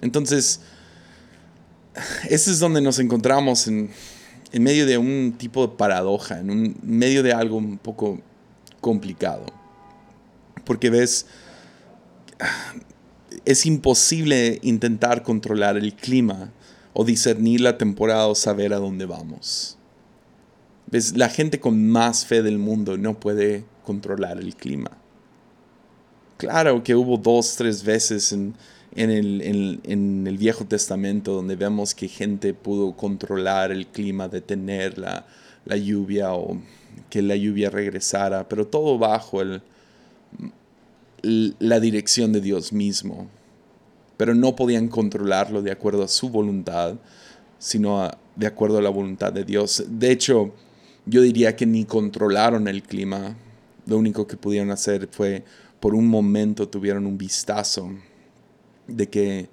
Entonces, 0.00 0.60
ese 2.28 2.50
es 2.50 2.58
donde 2.58 2.80
nos 2.80 2.98
encontramos 2.98 3.66
en, 3.66 3.90
medio 4.52 4.86
de 4.86 4.96
un 4.96 5.34
tipo 5.36 5.66
de 5.66 5.76
paradoja, 5.76 6.40
en 6.40 6.50
un 6.50 6.76
medio 6.82 7.22
de 7.22 7.32
algo 7.32 7.56
un 7.56 7.78
poco 7.78 8.20
complicado. 8.82 9.46
Porque 10.66 10.90
ves, 10.90 11.26
es 13.46 13.64
imposible 13.64 14.58
intentar 14.62 15.22
controlar 15.22 15.78
el 15.78 15.94
clima 15.94 16.52
o 16.92 17.06
discernir 17.06 17.62
la 17.62 17.78
temporada 17.78 18.26
o 18.26 18.34
saber 18.34 18.74
a 18.74 18.78
dónde 18.78 19.06
vamos. 19.06 19.78
¿Ves? 20.88 21.16
La 21.16 21.30
gente 21.30 21.58
con 21.58 21.88
más 21.88 22.26
fe 22.26 22.42
del 22.42 22.58
mundo 22.58 22.98
no 22.98 23.18
puede 23.18 23.64
controlar 23.86 24.38
el 24.38 24.54
clima. 24.54 24.90
Claro 26.36 26.82
que 26.82 26.94
hubo 26.94 27.16
dos, 27.16 27.56
tres 27.56 27.84
veces 27.84 28.32
en, 28.32 28.54
en 28.94 29.10
el, 29.10 29.80
el, 30.26 30.38
Viejo 30.38 30.66
Testamento, 30.66 31.32
donde 31.32 31.56
vemos 31.56 31.94
que 31.94 32.08
gente 32.08 32.52
pudo 32.52 32.96
controlar 32.96 33.70
el 33.70 33.86
clima, 33.86 34.28
detener 34.28 34.98
la, 34.98 35.24
la 35.64 35.76
lluvia 35.76 36.34
o 36.34 36.58
que 37.12 37.20
la 37.20 37.36
lluvia 37.36 37.68
regresara, 37.68 38.48
pero 38.48 38.66
todo 38.66 38.96
bajo 38.96 39.42
la 41.22 41.78
dirección 41.78 42.32
de 42.32 42.40
Dios 42.40 42.72
mismo. 42.72 43.28
Pero 44.16 44.34
no 44.34 44.56
podían 44.56 44.88
controlarlo 44.88 45.60
de 45.60 45.72
acuerdo 45.72 46.04
a 46.04 46.08
su 46.08 46.30
voluntad, 46.30 46.94
sino 47.58 48.10
de 48.34 48.46
acuerdo 48.46 48.78
a 48.78 48.82
la 48.82 48.88
voluntad 48.88 49.30
de 49.30 49.44
Dios. 49.44 49.84
De 49.86 50.10
hecho, 50.10 50.54
yo 51.04 51.20
diría 51.20 51.54
que 51.54 51.66
ni 51.66 51.84
controlaron 51.84 52.66
el 52.66 52.82
clima. 52.82 53.36
Lo 53.84 53.98
único 53.98 54.26
que 54.26 54.38
pudieron 54.38 54.70
hacer 54.70 55.06
fue, 55.12 55.44
por 55.80 55.94
un 55.94 56.08
momento, 56.08 56.66
tuvieron 56.66 57.04
un 57.04 57.18
vistazo 57.18 57.90
de 58.86 59.10
que, 59.10 59.50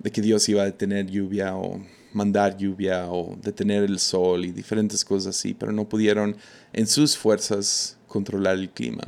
de 0.00 0.10
que 0.10 0.20
Dios 0.20 0.48
iba 0.48 0.62
a 0.62 0.64
detener 0.64 1.06
lluvia 1.06 1.54
o 1.54 1.80
mandar 2.12 2.56
lluvia 2.56 3.10
o 3.10 3.36
detener 3.40 3.84
el 3.84 3.98
sol 3.98 4.44
y 4.44 4.52
diferentes 4.52 5.04
cosas 5.04 5.36
así, 5.36 5.54
pero 5.54 5.72
no 5.72 5.88
pudieron 5.88 6.36
en 6.72 6.86
sus 6.86 7.16
fuerzas 7.16 7.98
controlar 8.06 8.56
el 8.56 8.70
clima. 8.70 9.04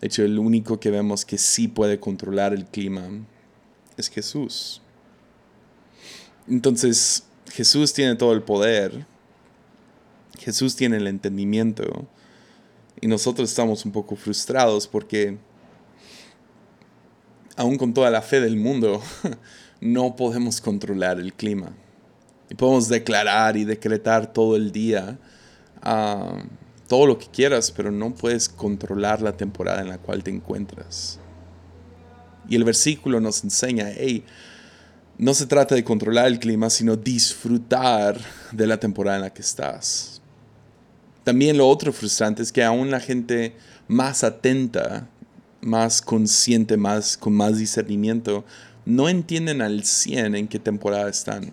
De 0.00 0.08
hecho, 0.08 0.22
el 0.22 0.38
único 0.38 0.80
que 0.80 0.90
vemos 0.90 1.24
que 1.24 1.38
sí 1.38 1.68
puede 1.68 1.98
controlar 1.98 2.52
el 2.52 2.66
clima 2.66 3.08
es 3.96 4.08
Jesús. 4.08 4.82
Entonces, 6.48 7.24
Jesús 7.50 7.92
tiene 7.92 8.16
todo 8.16 8.32
el 8.32 8.42
poder, 8.42 9.06
Jesús 10.38 10.76
tiene 10.76 10.98
el 10.98 11.06
entendimiento, 11.06 12.06
y 13.00 13.06
nosotros 13.06 13.48
estamos 13.48 13.84
un 13.84 13.92
poco 13.92 14.16
frustrados 14.16 14.86
porque 14.86 15.38
aún 17.56 17.78
con 17.78 17.94
toda 17.94 18.10
la 18.10 18.22
fe 18.22 18.40
del 18.40 18.56
mundo, 18.56 19.02
no 19.80 20.16
podemos 20.16 20.60
controlar 20.60 21.18
el 21.18 21.32
clima. 21.32 21.72
Y 22.50 22.54
podemos 22.54 22.88
declarar 22.88 23.56
y 23.56 23.64
decretar 23.64 24.32
todo 24.32 24.56
el 24.56 24.72
día 24.72 25.18
ah, 25.82 26.42
todo 26.88 27.06
lo 27.06 27.18
que 27.18 27.26
quieras, 27.26 27.70
pero 27.70 27.90
no 27.90 28.14
puedes 28.14 28.48
controlar 28.48 29.22
la 29.22 29.36
temporada 29.36 29.80
en 29.80 29.88
la 29.88 29.98
cual 29.98 30.22
te 30.22 30.30
encuentras. 30.30 31.18
Y 32.48 32.56
el 32.56 32.64
versículo 32.64 33.20
nos 33.20 33.42
enseña, 33.42 33.88
hey, 33.96 34.24
no 35.16 35.32
se 35.32 35.46
trata 35.46 35.74
de 35.74 35.84
controlar 35.84 36.26
el 36.26 36.38
clima, 36.38 36.68
sino 36.68 36.96
disfrutar 36.96 38.18
de 38.52 38.66
la 38.66 38.78
temporada 38.78 39.16
en 39.16 39.22
la 39.22 39.32
que 39.32 39.40
estás. 39.40 40.20
También 41.22 41.56
lo 41.56 41.66
otro 41.66 41.92
frustrante 41.92 42.42
es 42.42 42.52
que 42.52 42.62
aún 42.62 42.90
la 42.90 43.00
gente 43.00 43.56
más 43.88 44.22
atenta 44.22 45.08
más 45.64 46.02
consciente, 46.02 46.76
más, 46.76 47.16
con 47.16 47.32
más 47.32 47.58
discernimiento, 47.58 48.44
no 48.84 49.08
entienden 49.08 49.62
al 49.62 49.84
100 49.84 50.36
en 50.36 50.48
qué 50.48 50.58
temporada 50.58 51.08
están. 51.08 51.52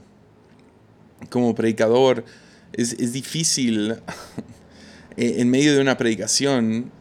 Como 1.29 1.55
predicador, 1.55 2.25
es, 2.73 2.93
es 2.93 3.13
difícil 3.13 3.95
en 5.17 5.49
medio 5.49 5.75
de 5.75 5.81
una 5.81 5.97
predicación 5.97 6.91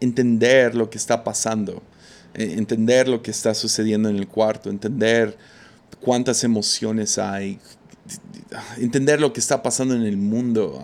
entender 0.00 0.74
lo 0.74 0.90
que 0.90 0.98
está 0.98 1.24
pasando, 1.24 1.82
e, 2.34 2.54
entender 2.54 3.08
lo 3.08 3.22
que 3.22 3.30
está 3.30 3.54
sucediendo 3.54 4.08
en 4.08 4.16
el 4.16 4.26
cuarto, 4.26 4.68
entender 4.68 5.36
cuántas 6.00 6.44
emociones 6.44 7.18
hay, 7.18 7.58
entender 8.78 9.20
lo 9.20 9.32
que 9.32 9.40
está 9.40 9.62
pasando 9.62 9.94
en 9.94 10.02
el 10.02 10.16
mundo. 10.16 10.82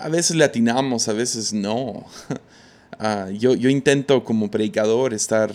A 0.00 0.08
veces 0.08 0.36
le 0.36 0.44
atinamos, 0.44 1.08
a 1.08 1.12
veces 1.12 1.52
no. 1.52 2.06
Ah, 3.04 3.30
yo, 3.30 3.54
yo 3.54 3.68
intento 3.68 4.22
como 4.22 4.48
predicador 4.48 5.12
estar 5.12 5.52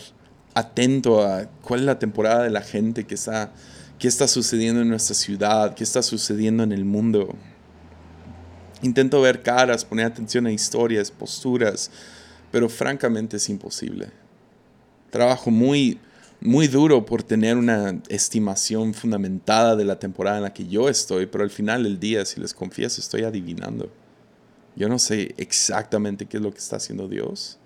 atento 0.54 1.24
a 1.24 1.46
cuál 1.62 1.82
es 1.82 1.86
la 1.86 1.98
temporada 1.98 2.44
de 2.44 2.50
la 2.50 2.62
gente 2.62 3.06
que 3.06 3.16
está, 3.16 3.54
qué 4.00 4.08
está 4.08 4.27
sucediendo 4.27 4.82
en 4.82 4.89
nuestra 4.89 5.16
ciudad, 5.16 5.74
qué 5.74 5.84
está 5.84 6.01
sucediendo 6.01 6.63
en 6.63 6.72
el 6.72 6.86
mundo. 6.86 7.36
Intento 8.82 9.22
ver 9.22 9.42
caras, 9.42 9.84
poner 9.84 10.06
atención 10.06 10.46
a 10.46 10.51
historias, 10.51 11.10
posturas, 11.10 11.89
pero 12.51 12.70
francamente 12.70 13.38
es 13.38 13.50
imposible. 13.50 14.10
Trabajo 15.10 15.50
muy, 15.50 16.00
muy 16.39 16.68
duro 16.68 17.06
por 17.06 17.24
tener 17.24 17.58
una 17.58 18.00
estimación 18.10 18.94
fundamentada 18.94 19.75
de 19.75 19.86
la 19.86 19.98
temporada 19.98 20.38
en 20.38 20.44
la 20.44 20.54
que 20.54 20.68
yo 20.68 20.89
estoy, 20.89 21.25
pero 21.25 21.44
al 21.44 21.50
final 21.50 21.84
del 21.84 22.00
día, 22.00 22.24
si 22.25 22.39
les 22.39 22.54
confieso, 22.54 23.01
estoy 23.01 23.24
adivinando. 23.24 23.92
Yo 24.75 24.88
no 24.89 25.00
sé 25.00 25.34
exactamente 25.38 26.27
qué 26.27 26.38
es 26.38 26.44
lo 26.44 26.51
que 26.51 26.60
está 26.60 26.75
haciendo 26.75 27.08
Dios. 27.08 27.58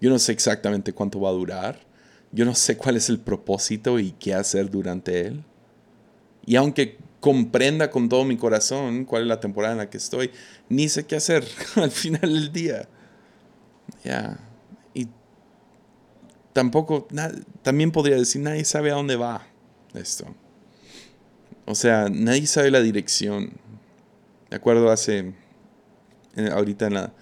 Yo 0.00 0.08
no 0.08 0.18
sé 0.18 0.32
exactamente 0.32 0.94
cuánto 0.94 1.20
va 1.20 1.28
a 1.28 1.32
durar. 1.32 1.84
yo 2.32 2.44
no 2.44 2.54
sé 2.54 2.76
cuál 2.76 2.96
es 2.96 3.08
el 3.08 3.18
propósito 3.20 3.98
y 3.98 4.12
qué 4.12 4.34
hacer 4.34 4.70
durante 4.70 5.26
él. 5.26 5.44
Y 6.46 6.56
aunque 6.56 6.96
comprenda 7.20 7.90
con 7.90 8.08
todo 8.08 8.24
mi 8.24 8.36
corazón 8.36 9.04
cuál 9.04 9.22
es 9.22 9.28
la 9.28 9.40
temporada 9.40 9.72
en 9.72 9.78
la 9.78 9.90
que 9.90 9.96
estoy, 9.96 10.30
ni 10.68 10.88
sé 10.88 11.06
qué 11.06 11.16
hacer 11.16 11.44
al 11.74 11.90
final 11.90 12.20
del 12.20 12.52
día. 12.52 12.88
Ya. 14.04 14.38
Y 14.94 15.08
tampoco, 16.52 17.08
también 17.62 17.90
podría 17.90 18.16
decir, 18.16 18.42
nadie 18.42 18.64
sabe 18.64 18.92
a 18.92 18.94
dónde 18.94 19.16
va 19.16 19.46
esto. 19.94 20.26
O 21.64 21.74
sea, 21.74 22.08
nadie 22.08 22.46
sabe 22.46 22.70
la 22.70 22.80
dirección. 22.80 23.52
De 24.48 24.56
acuerdo, 24.56 24.90
hace, 24.90 25.34
ahorita 26.52 26.86
en 26.86 26.94
la 26.94 27.12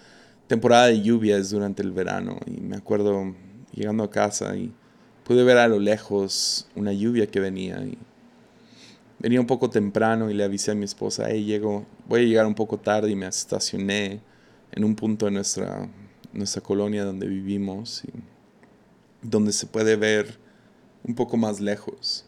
temporada 0.46 0.88
de 0.88 1.00
lluvias 1.00 1.48
durante 1.48 1.82
el 1.82 1.92
verano, 1.92 2.38
y 2.46 2.60
me 2.60 2.76
acuerdo 2.76 3.34
llegando 3.72 4.04
a 4.04 4.10
casa 4.10 4.54
y 4.56 4.72
pude 5.24 5.42
ver 5.44 5.56
a 5.56 5.68
lo 5.68 5.78
lejos 5.78 6.68
una 6.74 6.92
lluvia 6.92 7.26
que 7.26 7.40
venía 7.40 7.78
y 7.80 7.96
venía 9.24 9.40
un 9.40 9.46
poco 9.46 9.70
temprano 9.70 10.28
y 10.28 10.34
le 10.34 10.44
avisé 10.44 10.72
a 10.72 10.74
mi 10.74 10.84
esposa, 10.84 11.24
hey, 11.30 11.42
llego, 11.46 11.86
voy 12.06 12.20
a 12.20 12.24
llegar 12.24 12.44
un 12.44 12.54
poco 12.54 12.76
tarde 12.76 13.10
y 13.10 13.16
me 13.16 13.26
estacioné 13.26 14.20
en 14.70 14.84
un 14.84 14.94
punto 14.94 15.24
de 15.24 15.32
nuestra, 15.32 15.88
nuestra 16.34 16.60
colonia 16.60 17.06
donde 17.06 17.26
vivimos, 17.26 18.04
y 18.04 18.10
donde 19.26 19.54
se 19.54 19.66
puede 19.66 19.96
ver 19.96 20.38
un 21.04 21.14
poco 21.14 21.38
más 21.38 21.58
lejos. 21.58 22.26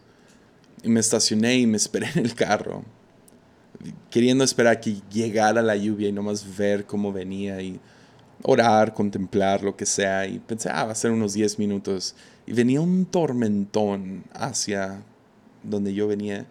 Y 0.83 0.89
me 0.89 1.01
estacioné 1.01 1.59
y 1.59 1.67
me 1.67 1.77
esperé 1.77 2.09
en 2.15 2.25
el 2.25 2.35
carro, 2.35 2.83
queriendo 4.11 4.43
esperar 4.43 4.81
que 4.81 4.97
llegara 5.13 5.61
la 5.61 5.77
lluvia 5.77 6.09
y 6.09 6.13
nomás 6.13 6.57
ver 6.57 6.87
cómo 6.87 7.13
venía 7.13 7.61
y 7.61 7.79
orar, 8.43 8.95
contemplar, 8.95 9.63
lo 9.63 9.77
que 9.77 9.85
sea. 9.85 10.27
Y 10.27 10.39
pensé, 10.39 10.71
ah, 10.71 10.87
va 10.87 10.93
a 10.93 10.95
ser 10.95 11.11
unos 11.11 11.35
10 11.35 11.59
minutos. 11.59 12.15
Y 12.47 12.55
venía 12.55 12.81
un 12.81 13.05
tormentón 13.05 14.25
hacia 14.33 15.03
donde 15.63 15.93
yo 15.93 16.09
venía 16.09 16.47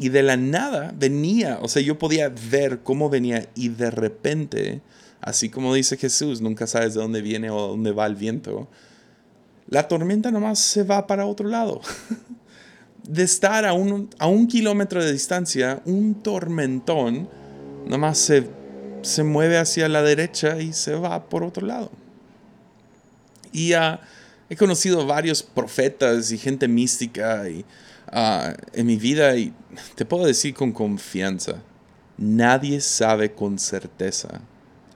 y 0.00 0.08
de 0.08 0.22
la 0.22 0.38
nada 0.38 0.94
venía, 0.96 1.58
o 1.60 1.68
sea, 1.68 1.82
yo 1.82 1.98
podía 1.98 2.32
ver 2.50 2.80
cómo 2.82 3.10
venía 3.10 3.46
y 3.54 3.68
de 3.68 3.90
repente, 3.90 4.80
así 5.20 5.50
como 5.50 5.74
dice 5.74 5.98
Jesús, 5.98 6.40
nunca 6.40 6.66
sabes 6.66 6.94
de 6.94 7.02
dónde 7.02 7.20
viene 7.20 7.50
o 7.50 7.68
dónde 7.68 7.92
va 7.92 8.06
el 8.06 8.14
viento, 8.14 8.66
la 9.68 9.88
tormenta 9.88 10.30
nomás 10.30 10.58
se 10.58 10.84
va 10.84 11.06
para 11.06 11.26
otro 11.26 11.46
lado. 11.46 11.82
De 13.02 13.22
estar 13.24 13.64
a 13.66 13.72
un, 13.72 14.08
a 14.18 14.26
un 14.26 14.46
kilómetro 14.46 15.02
de 15.02 15.10
distancia, 15.10 15.82
un 15.84 16.14
tormentón 16.22 17.28
nomás 17.86 18.18
se, 18.18 18.46
se 19.02 19.24
mueve 19.24 19.58
hacia 19.58 19.88
la 19.88 20.02
derecha 20.02 20.60
y 20.60 20.72
se 20.72 20.94
va 20.94 21.28
por 21.28 21.42
otro 21.42 21.66
lado. 21.66 21.90
Y 23.52 23.74
uh, 23.74 23.98
he 24.48 24.56
conocido 24.56 25.06
varios 25.06 25.42
profetas 25.42 26.30
y 26.30 26.38
gente 26.38 26.68
mística 26.68 27.48
y 27.48 27.64
Ah, 28.12 28.54
en 28.72 28.86
mi 28.86 28.96
vida 28.96 29.36
y 29.36 29.52
te 29.94 30.04
puedo 30.04 30.26
decir 30.26 30.52
con 30.52 30.72
confianza, 30.72 31.62
nadie 32.18 32.80
sabe 32.80 33.32
con 33.32 33.58
certeza 33.58 34.40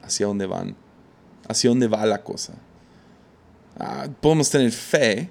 hacia 0.02 0.26
dónde 0.26 0.46
van, 0.46 0.76
hacia 1.48 1.70
dónde 1.70 1.86
va 1.86 2.04
la 2.06 2.22
cosa. 2.22 2.54
Ah, 3.78 4.08
podemos 4.20 4.50
tener 4.50 4.72
fe 4.72 5.30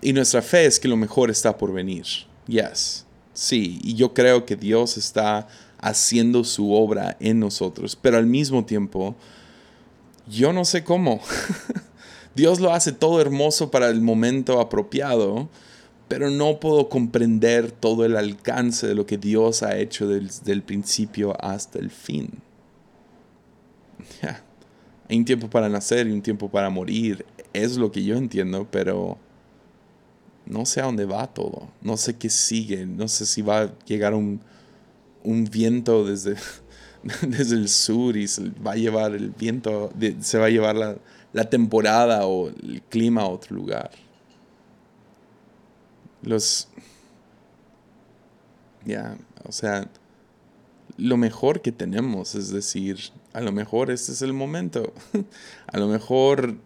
y 0.00 0.14
nuestra 0.14 0.40
fe 0.40 0.64
es 0.64 0.80
que 0.80 0.88
lo 0.88 0.96
mejor 0.96 1.30
está 1.30 1.56
por 1.56 1.72
venir. 1.72 2.06
Yes, 2.46 3.04
sí, 3.34 3.78
y 3.82 3.94
yo 3.94 4.14
creo 4.14 4.46
que 4.46 4.56
Dios 4.56 4.96
está 4.96 5.46
haciendo 5.78 6.42
su 6.42 6.72
obra 6.72 7.18
en 7.20 7.38
nosotros, 7.38 7.96
pero 8.00 8.16
al 8.16 8.26
mismo 8.26 8.64
tiempo, 8.64 9.14
yo 10.26 10.54
no 10.54 10.64
sé 10.64 10.84
cómo. 10.84 11.20
Dios 12.34 12.60
lo 12.60 12.72
hace 12.72 12.92
todo 12.92 13.20
hermoso 13.20 13.70
para 13.70 13.88
el 13.88 14.00
momento 14.00 14.60
apropiado 14.60 15.50
pero 16.10 16.28
no 16.28 16.58
puedo 16.58 16.88
comprender 16.88 17.70
todo 17.70 18.04
el 18.04 18.16
alcance 18.16 18.84
de 18.88 18.96
lo 18.96 19.06
que 19.06 19.16
Dios 19.16 19.62
ha 19.62 19.76
hecho 19.76 20.08
desde 20.08 20.50
el 20.50 20.64
principio 20.64 21.40
hasta 21.40 21.78
el 21.78 21.88
fin. 21.88 22.30
Hay 25.08 25.16
un 25.16 25.24
tiempo 25.24 25.48
para 25.48 25.68
nacer 25.68 26.08
y 26.08 26.10
un 26.10 26.20
tiempo 26.20 26.50
para 26.50 26.68
morir, 26.68 27.24
es 27.52 27.76
lo 27.76 27.92
que 27.92 28.02
yo 28.02 28.16
entiendo, 28.16 28.66
pero 28.68 29.18
no 30.46 30.66
sé 30.66 30.80
a 30.80 30.86
dónde 30.86 31.04
va 31.04 31.28
todo, 31.28 31.68
no 31.80 31.96
sé 31.96 32.16
qué 32.16 32.28
sigue, 32.28 32.86
no 32.86 33.06
sé 33.06 33.24
si 33.24 33.40
va 33.40 33.60
a 33.60 33.78
llegar 33.84 34.12
un, 34.12 34.40
viento 35.22 36.04
desde, 36.04 36.34
desde 37.22 37.54
el 37.54 37.68
sur 37.68 38.16
y 38.16 38.26
se 38.26 38.50
va 38.66 38.72
a 38.72 38.76
llevar 38.76 39.14
el 39.14 39.30
viento, 39.30 39.92
se 40.22 40.38
va 40.38 40.46
a 40.46 40.50
llevar 40.50 40.74
la, 40.74 40.96
la 41.32 41.48
temporada 41.48 42.26
o 42.26 42.48
el 42.48 42.82
clima 42.88 43.22
a 43.22 43.28
otro 43.28 43.54
lugar 43.54 43.92
los... 46.22 46.68
Ya, 48.84 49.16
o 49.44 49.52
sea, 49.52 49.88
lo 50.96 51.16
mejor 51.16 51.60
que 51.60 51.72
tenemos, 51.72 52.34
es 52.34 52.50
decir, 52.50 52.98
a 53.32 53.40
lo 53.40 53.52
mejor 53.52 53.90
este 53.90 54.12
es 54.12 54.22
el 54.22 54.32
momento, 54.32 54.92
a 55.66 55.78
lo 55.78 55.88
mejor 55.88 56.56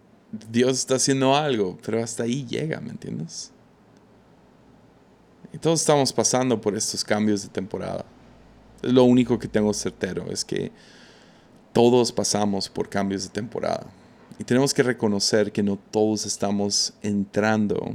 Dios 0.51 0.79
está 0.79 0.97
haciendo 0.97 1.37
algo, 1.37 1.79
pero 1.85 2.03
hasta 2.03 2.25
ahí 2.25 2.45
llega, 2.47 2.81
¿me 2.81 2.91
entiendes? 2.91 3.53
Y 5.53 5.59
todos 5.59 5.81
estamos 5.81 6.13
pasando 6.13 6.61
por 6.61 6.77
estos 6.77 7.05
cambios 7.05 7.43
de 7.43 7.49
temporada. 7.49 8.05
Lo 8.83 9.05
único 9.05 9.39
que 9.39 9.47
tengo 9.47 9.73
certero, 9.73 10.31
es 10.31 10.45
que 10.45 10.73
todos 11.73 12.11
pasamos 12.11 12.69
por 12.69 12.89
cambios 12.89 13.25
de 13.25 13.29
temporada. 13.29 13.87
Y 14.39 14.45
tenemos 14.45 14.75
que 14.75 14.83
reconocer 14.83 15.53
que 15.53 15.63
no 15.63 15.79
todos 15.91 16.27
estamos 16.27 16.95
entrando 17.03 17.95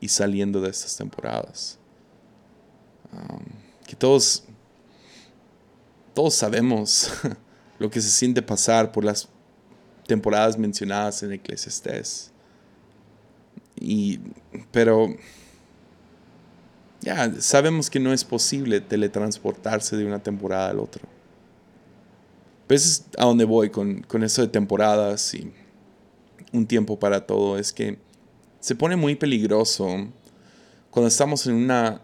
y 0.00 0.08
saliendo 0.08 0.60
de 0.60 0.70
estas 0.70 0.96
temporadas. 0.96 1.78
Um, 3.12 3.44
que 3.86 3.96
todos, 3.96 4.44
todos 6.14 6.34
sabemos 6.34 7.10
lo 7.78 7.90
que 7.90 8.00
se 8.00 8.10
siente 8.10 8.42
pasar 8.42 8.92
por 8.92 9.04
las 9.04 9.28
temporadas 10.06 10.58
mencionadas 10.58 11.22
en 11.22 11.32
Eclesiastés. 11.32 12.32
Y, 13.76 14.20
pero 14.70 15.08
ya 17.00 17.30
sabemos 17.40 17.90
que 17.90 18.00
no 18.00 18.12
es 18.12 18.24
posible 18.24 18.80
teletransportarse 18.80 19.96
de 19.96 20.06
una 20.06 20.22
temporada 20.22 20.70
al 20.70 20.78
otro. 20.78 21.02
Pues 22.66 22.86
es 22.86 23.04
a 23.18 23.26
donde 23.26 23.44
voy 23.44 23.70
con, 23.70 24.00
con 24.02 24.22
eso 24.22 24.40
de 24.40 24.48
temporadas 24.48 25.34
y 25.34 25.52
un 26.52 26.66
tiempo 26.66 26.98
para 26.98 27.26
todo. 27.26 27.58
Es 27.58 27.72
que 27.72 27.98
se 28.64 28.74
pone 28.74 28.96
muy 28.96 29.14
peligroso 29.14 29.86
cuando 30.90 31.08
estamos 31.08 31.46
en 31.46 31.54
una, 31.54 32.00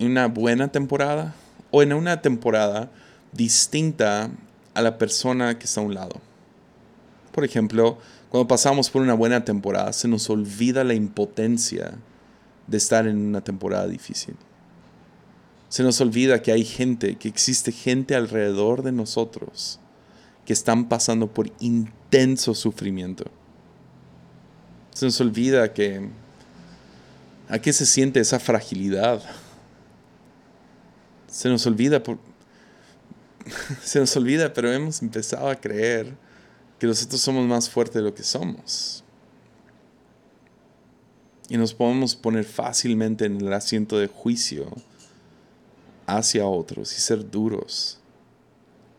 una 0.00 0.26
buena 0.26 0.66
temporada 0.66 1.36
o 1.70 1.80
en 1.80 1.92
una 1.92 2.20
temporada 2.22 2.90
distinta 3.30 4.32
a 4.74 4.82
la 4.82 4.98
persona 4.98 5.56
que 5.56 5.66
está 5.66 5.80
a 5.80 5.84
un 5.84 5.94
lado. 5.94 6.20
Por 7.30 7.44
ejemplo, 7.44 7.98
cuando 8.30 8.48
pasamos 8.48 8.90
por 8.90 9.00
una 9.00 9.14
buena 9.14 9.44
temporada, 9.44 9.92
se 9.92 10.08
nos 10.08 10.28
olvida 10.28 10.82
la 10.82 10.94
impotencia 10.94 11.98
de 12.66 12.76
estar 12.76 13.06
en 13.06 13.16
una 13.16 13.42
temporada 13.42 13.86
difícil. 13.86 14.34
Se 15.68 15.84
nos 15.84 16.00
olvida 16.00 16.42
que 16.42 16.50
hay 16.50 16.64
gente, 16.64 17.14
que 17.14 17.28
existe 17.28 17.70
gente 17.70 18.16
alrededor 18.16 18.82
de 18.82 18.90
nosotros 18.90 19.78
que 20.46 20.52
están 20.52 20.88
pasando 20.88 21.28
por 21.28 21.52
intenso 21.60 22.56
sufrimiento 22.56 23.30
se 24.94 25.04
nos 25.04 25.20
olvida 25.20 25.72
que 25.72 26.08
a 27.48 27.58
qué 27.58 27.72
se 27.72 27.84
siente 27.84 28.20
esa 28.20 28.38
fragilidad. 28.38 29.22
Se 31.26 31.48
nos 31.48 31.66
olvida 31.66 32.00
por, 32.00 32.18
se 33.82 33.98
nos 33.98 34.16
olvida, 34.16 34.52
pero 34.52 34.72
hemos 34.72 35.02
empezado 35.02 35.48
a 35.48 35.56
creer 35.56 36.14
que 36.78 36.86
nosotros 36.86 37.20
somos 37.20 37.44
más 37.44 37.68
fuertes 37.68 37.96
de 37.96 38.02
lo 38.02 38.14
que 38.14 38.22
somos. 38.22 39.02
Y 41.48 41.56
nos 41.56 41.74
podemos 41.74 42.14
poner 42.14 42.44
fácilmente 42.44 43.26
en 43.26 43.40
el 43.40 43.52
asiento 43.52 43.98
de 43.98 44.06
juicio 44.06 44.72
hacia 46.06 46.46
otros 46.46 46.96
y 46.96 47.00
ser 47.00 47.28
duros. 47.28 47.98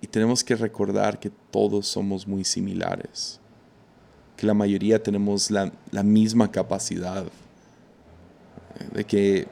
Y 0.02 0.08
tenemos 0.08 0.44
que 0.44 0.56
recordar 0.56 1.20
que 1.20 1.32
todos 1.52 1.88
somos 1.88 2.28
muy 2.28 2.44
similares 2.44 3.40
que 4.36 4.46
la 4.46 4.54
mayoría 4.54 5.02
tenemos 5.02 5.50
la, 5.52 5.72
misma 6.04 6.52
capacidad. 6.52 7.26
De 8.94 9.04
que 9.06 9.48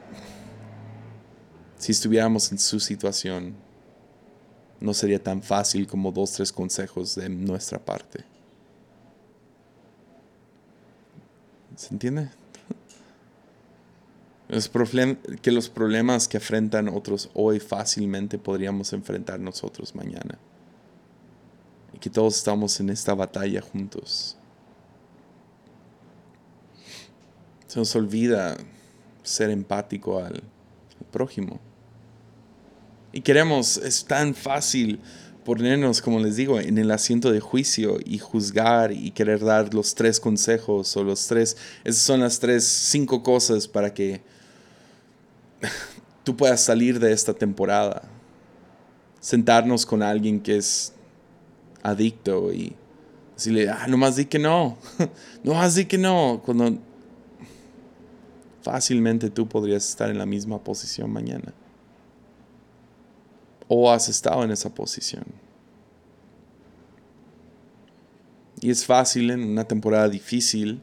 si 1.78 1.92
estuviéramos 1.92 2.52
en 2.52 2.58
su 2.58 2.78
situación, 2.80 3.54
no 4.80 4.92
sería 4.92 5.22
tan 5.22 5.42
fácil 5.42 5.86
como 5.86 6.12
dos, 6.12 6.32
tres 6.32 6.52
consejos 6.52 7.14
de 7.14 7.28
nuestra 7.28 7.78
parte. 7.78 8.24
¿Se 11.76 11.92
entiende? 11.92 12.28
que 15.42 15.50
los 15.50 15.68
problemas 15.68 16.28
que 16.28 16.36
enfrentan 16.36 16.88
otros 16.88 17.30
hoy 17.34 17.58
fácilmente 17.58 18.38
podríamos 18.38 18.92
enfrentar 18.92 19.40
nosotros 19.40 19.94
mañana. 19.94 20.38
Y 21.92 21.98
que 21.98 22.10
todos 22.10 22.36
estamos 22.36 22.78
en 22.78 22.90
esta 22.90 23.14
batalla 23.14 23.62
juntos. 23.62 24.36
Se 27.74 27.80
nos 27.80 27.96
olvida 27.96 28.56
ser 29.24 29.50
empático 29.50 30.22
al, 30.22 30.44
prójimo. 31.10 31.58
Y 33.12 33.20
queremos, 33.20 33.78
es 33.78 34.04
tan 34.04 34.32
fácil 34.32 35.00
ponernos, 35.44 36.00
como 36.00 36.20
les 36.20 36.36
digo, 36.36 36.60
en 36.60 36.78
el 36.78 36.92
asiento 36.92 37.32
de 37.32 37.40
juicio 37.40 37.98
y 38.04 38.18
juzgar 38.18 38.92
y 38.92 39.10
querer 39.10 39.44
dar 39.44 39.74
los 39.74 39.96
tres 39.96 40.20
consejos 40.20 40.96
o 40.96 41.02
los 41.02 41.26
tres, 41.26 41.56
esas 41.82 42.00
son 42.00 42.20
las 42.20 42.38
tres, 42.38 42.62
cinco 42.62 43.24
cosas 43.24 43.66
para 43.66 43.92
que 43.92 44.22
tú 46.22 46.36
puedas 46.36 46.60
salir 46.60 47.00
de 47.00 47.10
esta 47.10 47.34
temporada. 47.34 48.02
Sentarnos 49.18 49.84
con 49.84 50.00
alguien 50.00 50.40
que 50.40 50.58
es 50.58 50.92
adicto 51.82 52.52
y 52.52 52.76
decirle, 53.34 53.68
ah, 53.68 53.88
nomás 53.88 54.14
di 54.14 54.26
que 54.26 54.38
no, 54.38 54.78
nomás 55.42 55.74
di 55.74 55.86
que 55.86 55.98
no, 55.98 56.40
cuando 56.44 56.93
fácilmente 58.64 59.30
tú 59.30 59.46
podrías 59.46 59.88
estar 59.88 60.10
en 60.10 60.18
la 60.18 60.26
misma 60.26 60.58
posición 60.58 61.12
mañana 61.12 61.52
o 63.68 63.92
has 63.92 64.08
estado 64.08 64.42
en 64.42 64.50
esa 64.50 64.74
posición. 64.74 65.24
Y 68.60 68.70
es 68.70 68.86
fácil 68.86 69.30
en 69.30 69.44
una 69.44 69.64
temporada 69.64 70.08
difícil 70.08 70.80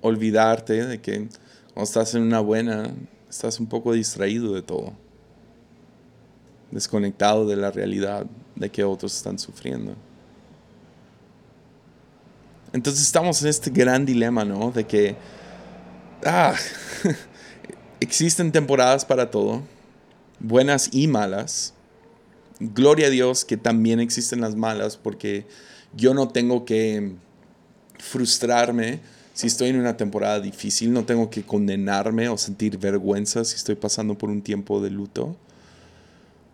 olvidarte 0.00 0.86
de 0.86 1.00
que 1.00 1.28
cuando 1.74 1.84
estás 1.84 2.14
en 2.14 2.22
una 2.22 2.40
buena, 2.40 2.94
estás 3.28 3.58
un 3.58 3.66
poco 3.66 3.92
distraído 3.92 4.54
de 4.54 4.62
todo, 4.62 4.92
desconectado 6.70 7.46
de 7.46 7.56
la 7.56 7.72
realidad 7.72 8.26
de 8.54 8.70
que 8.70 8.84
otros 8.84 9.16
están 9.16 9.38
sufriendo. 9.38 9.96
Entonces 12.72 13.02
estamos 13.02 13.42
en 13.42 13.48
este 13.48 13.70
gran 13.70 14.06
dilema, 14.06 14.44
¿no? 14.44 14.70
De 14.70 14.86
que, 14.86 15.16
ah, 16.24 16.54
existen 18.00 18.52
temporadas 18.52 19.04
para 19.04 19.30
todo 19.30 19.62
buenas 20.40 20.88
y 20.92 21.06
malas. 21.06 21.74
Gloria 22.58 23.06
a 23.06 23.10
Dios 23.10 23.44
que 23.44 23.56
también 23.56 24.00
existen 24.00 24.40
las 24.40 24.56
malas 24.56 24.96
porque 24.96 25.46
yo 25.94 26.12
no 26.14 26.28
tengo 26.28 26.64
que 26.64 27.12
frustrarme 27.98 29.00
si 29.32 29.46
estoy 29.46 29.70
en 29.70 29.80
una 29.80 29.96
temporada 29.96 30.40
difícil, 30.40 30.92
no 30.92 31.04
tengo 31.04 31.30
que 31.30 31.42
condenarme 31.42 32.28
o 32.28 32.36
sentir 32.36 32.76
vergüenza 32.78 33.44
si 33.44 33.56
estoy 33.56 33.74
pasando 33.74 34.18
por 34.18 34.28
un 34.28 34.42
tiempo 34.42 34.82
de 34.82 34.90
luto. 34.90 35.36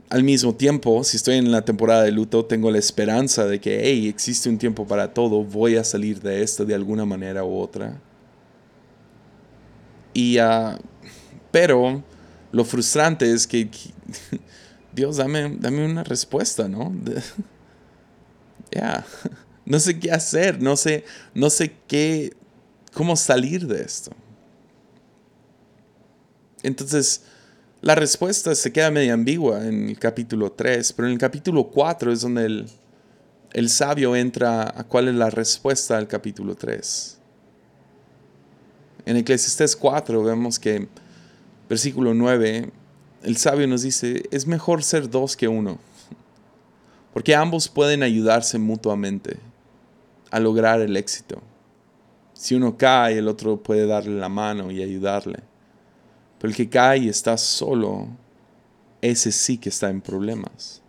Al 0.09 0.23
mismo 0.23 0.55
tiempo, 0.55 1.03
si 1.03 1.17
estoy 1.17 1.37
en 1.37 1.51
la 1.51 1.65
temporada 1.65 2.05
de 2.05 2.13
luto, 2.13 2.45
tengo 2.45 2.71
la 2.71 2.79
esperanza 2.79 3.45
de 3.47 3.61
que, 3.61 3.81
hey, 3.83 4.07
existe 4.07 4.49
un 4.49 4.59
tiempo 4.59 4.87
para 4.87 5.13
todo, 5.13 5.43
voy 5.43 5.75
a 5.75 5.83
salir 5.83 6.21
de 6.21 6.45
esto 6.45 6.65
de 6.65 6.75
alguna 6.75 7.05
manera 7.05 7.43
u 7.43 7.59
otra. 7.59 8.01
Y, 10.17 10.41
uh, 10.41 10.79
pero 11.51 12.03
lo 12.51 12.65
frustrante 12.65 13.31
es 13.31 13.47
que, 13.47 13.69
Dios, 14.95 15.19
dame, 15.19 15.59
dame 15.61 15.85
una 15.85 16.05
respuesta, 16.05 16.67
¿no? 16.69 16.95
Ya, 18.73 19.07
no 19.65 19.79
sé 19.79 19.99
qué 20.01 20.11
hacer, 20.11 20.61
no 20.61 20.77
sé, 20.77 21.05
no 21.35 21.51
sé 21.51 21.77
qué, 21.87 22.35
cómo 22.93 23.15
salir 23.15 23.67
de 23.67 23.81
esto. 23.81 24.11
Entonces, 26.63 27.23
la 27.81 27.95
respuesta 27.95 28.55
se 28.55 28.73
queda 28.73 28.91
medio 28.91 29.15
ambigua 29.15 29.65
en 29.67 29.91
el 29.91 29.99
capítulo 29.99 30.51
3, 30.51 30.95
pero 30.95 31.07
en 31.07 31.13
el 31.13 31.19
capítulo 31.19 31.69
4 31.69 32.13
es 32.13 32.23
donde 32.23 32.47
el, 32.47 32.67
el 33.53 33.69
sabio 33.71 34.17
entra 34.17 34.63
a 34.63 34.83
cuál 34.83 35.09
es 35.09 35.15
la 35.15 35.31
respuesta 35.31 35.97
al 35.97 36.09
capítulo 36.09 36.57
3. 36.57 37.17
En 39.07 39.16
Eclesiastes 39.16 39.77
4 39.77 40.23
vemos 40.25 40.59
que 40.59 40.88
versículo 41.69 42.12
9, 42.12 42.71
el 43.23 43.37
sabio 43.37 43.69
nos 43.69 43.83
dice, 43.83 44.25
es 44.33 44.47
mejor 44.49 44.83
ser 44.83 45.09
dos 45.09 45.37
que 45.37 45.47
uno, 45.47 45.79
porque 47.12 47.35
ambos 47.35 47.69
pueden 47.69 48.03
ayudarse 48.03 48.59
mutuamente 48.59 49.38
a 50.33 50.40
lograr 50.40 50.81
el 50.81 50.97
éxito. 50.97 51.40
Si 52.35 52.55
uno 52.57 52.77
cae, 52.77 53.19
el 53.19 53.29
otro 53.29 53.62
puede 53.62 53.87
darle 53.87 54.19
la 54.19 54.29
mano 54.29 54.71
y 54.71 54.83
ayudarle. 54.83 55.38
Pero 56.38 56.51
el 56.51 56.57
que 56.57 56.69
cae 56.69 56.99
y 56.99 57.09
está 57.09 57.38
solo, 57.38 58.09
ese 59.01 59.33
sí 59.33 59.57
que 59.57 59.71
está 59.71 59.88
en 59.88 60.01
problemas. 60.03 60.83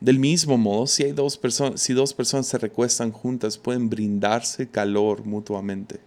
Del 0.00 0.18
mismo 0.18 0.58
modo, 0.58 0.86
si, 0.86 1.02
hay 1.02 1.12
dos 1.12 1.38
personas, 1.38 1.80
si 1.80 1.94
dos 1.94 2.12
personas 2.12 2.46
se 2.46 2.58
recuestan 2.58 3.10
juntas, 3.10 3.56
pueden 3.58 3.88
brindarse 3.88 4.68
calor 4.68 5.24
mutuamente. 5.24 5.98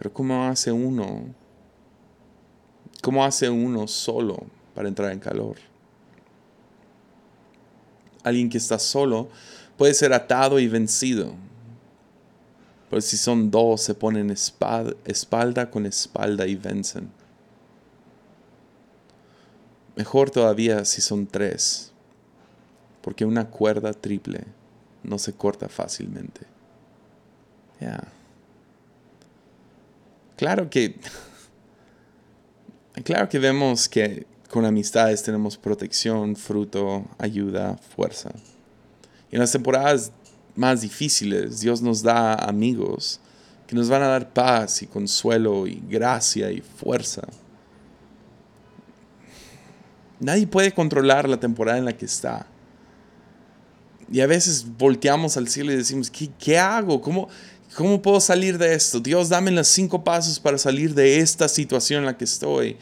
Pero 0.00 0.14
¿cómo 0.14 0.46
hace 0.46 0.72
uno 0.72 1.26
¿Cómo 3.02 3.22
hace 3.22 3.50
uno 3.50 3.86
solo 3.86 4.46
para 4.74 4.88
entrar 4.88 5.12
en 5.12 5.20
calor? 5.20 5.56
Alguien 8.22 8.48
que 8.48 8.56
está 8.56 8.78
solo 8.78 9.28
puede 9.76 9.92
ser 9.92 10.14
atado 10.14 10.58
y 10.58 10.68
vencido. 10.68 11.34
Pero 12.88 13.02
si 13.02 13.18
son 13.18 13.50
dos, 13.50 13.82
se 13.82 13.94
ponen 13.94 14.30
espalda 14.30 15.70
con 15.70 15.84
espalda 15.84 16.46
y 16.46 16.56
vencen. 16.56 17.10
Mejor 19.96 20.30
todavía 20.30 20.84
si 20.84 21.00
son 21.00 21.26
tres, 21.26 21.92
porque 23.02 23.24
una 23.24 23.48
cuerda 23.48 23.92
triple 23.92 24.44
no 25.02 25.18
se 25.18 25.32
corta 25.32 25.68
fácilmente. 25.68 26.46
Ya. 27.80 28.19
Claro 30.40 30.70
que 30.70 30.94
Claro 33.04 33.28
que 33.28 33.38
vemos 33.38 33.90
que 33.90 34.26
con 34.48 34.64
amistades 34.64 35.22
tenemos 35.22 35.58
protección, 35.58 36.34
fruto, 36.34 37.04
ayuda, 37.18 37.76
fuerza. 37.94 38.30
Y 39.30 39.36
en 39.36 39.40
las 39.40 39.52
temporadas 39.52 40.12
más 40.56 40.80
difíciles, 40.80 41.60
Dios 41.60 41.82
nos 41.82 42.02
da 42.02 42.34
amigos 42.36 43.20
que 43.66 43.76
nos 43.76 43.90
van 43.90 44.02
a 44.02 44.08
dar 44.08 44.32
paz 44.32 44.80
y 44.80 44.86
consuelo 44.86 45.66
y 45.66 45.82
gracia 45.86 46.50
y 46.50 46.62
fuerza. 46.62 47.28
Nadie 50.20 50.46
puede 50.46 50.72
controlar 50.72 51.28
la 51.28 51.38
temporada 51.38 51.76
en 51.76 51.84
la 51.84 51.92
que 51.92 52.06
está. 52.06 52.46
Y 54.10 54.20
a 54.20 54.26
veces 54.26 54.66
volteamos 54.78 55.36
al 55.36 55.48
cielo 55.48 55.70
y 55.70 55.76
decimos, 55.76 56.10
¿qué, 56.10 56.30
qué 56.38 56.58
hago? 56.58 57.02
¿Cómo, 57.02 57.28
¿Cómo 57.76 58.02
puedo 58.02 58.20
salir 58.20 58.58
de 58.58 58.74
esto? 58.74 59.00
Dios, 59.00 59.28
dame 59.28 59.50
los 59.50 59.68
cinco 59.68 60.02
pasos 60.02 60.38
para 60.40 60.58
salir 60.58 60.94
de 60.94 61.18
esta 61.18 61.48
situación 61.48 62.00
en 62.00 62.06
la 62.06 62.16
que 62.16 62.24
estoy. 62.24 62.76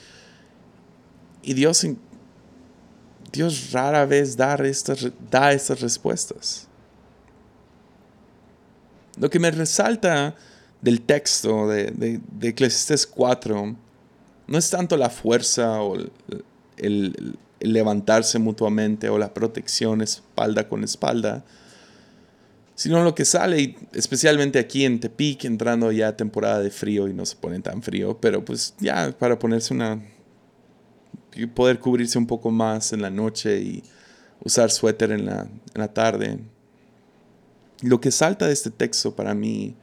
Y 1.42 1.54
Dios, 1.54 1.86
Dios 3.32 3.72
rara 3.72 4.06
vez 4.06 4.36
da 4.36 4.54
estas, 4.54 5.08
da 5.30 5.52
estas 5.52 5.80
respuestas. 5.80 6.66
Lo 9.18 9.28
que 9.28 9.38
me 9.38 9.50
resalta 9.50 10.34
del 10.80 11.02
texto 11.02 11.68
de, 11.68 11.90
de, 11.90 12.20
de 12.32 12.48
Eclesiastes 12.48 13.06
4 13.06 13.76
no 14.46 14.58
es 14.58 14.70
tanto 14.70 14.96
la 14.96 15.10
fuerza 15.10 15.82
o 15.82 15.96
el 16.76 17.36
levantarse 17.60 18.38
mutuamente 18.38 19.08
o 19.08 19.18
la 19.18 19.34
protección 19.34 20.00
espalda 20.00 20.68
con 20.68 20.84
espalda, 20.84 21.44
sino 22.78 23.02
lo 23.02 23.12
que 23.12 23.24
sale, 23.24 23.74
especialmente 23.92 24.60
aquí 24.60 24.84
en 24.84 25.00
Tepic, 25.00 25.44
entrando 25.46 25.90
ya 25.90 26.16
temporada 26.16 26.60
de 26.60 26.70
frío 26.70 27.08
y 27.08 27.12
no 27.12 27.26
se 27.26 27.34
pone 27.34 27.58
tan 27.58 27.82
frío, 27.82 28.20
pero 28.20 28.44
pues 28.44 28.72
ya 28.78 29.10
para 29.18 29.36
ponerse 29.36 29.74
una, 29.74 30.00
poder 31.56 31.80
cubrirse 31.80 32.18
un 32.18 32.28
poco 32.28 32.52
más 32.52 32.92
en 32.92 33.02
la 33.02 33.10
noche 33.10 33.60
y 33.60 33.82
usar 34.44 34.70
suéter 34.70 35.10
en 35.10 35.26
la, 35.26 35.40
en 35.40 35.74
la 35.74 35.92
tarde. 35.92 36.38
Lo 37.82 38.00
que 38.00 38.12
salta 38.12 38.46
de 38.46 38.52
este 38.52 38.70
texto 38.70 39.16
para 39.16 39.34
mí 39.34 39.74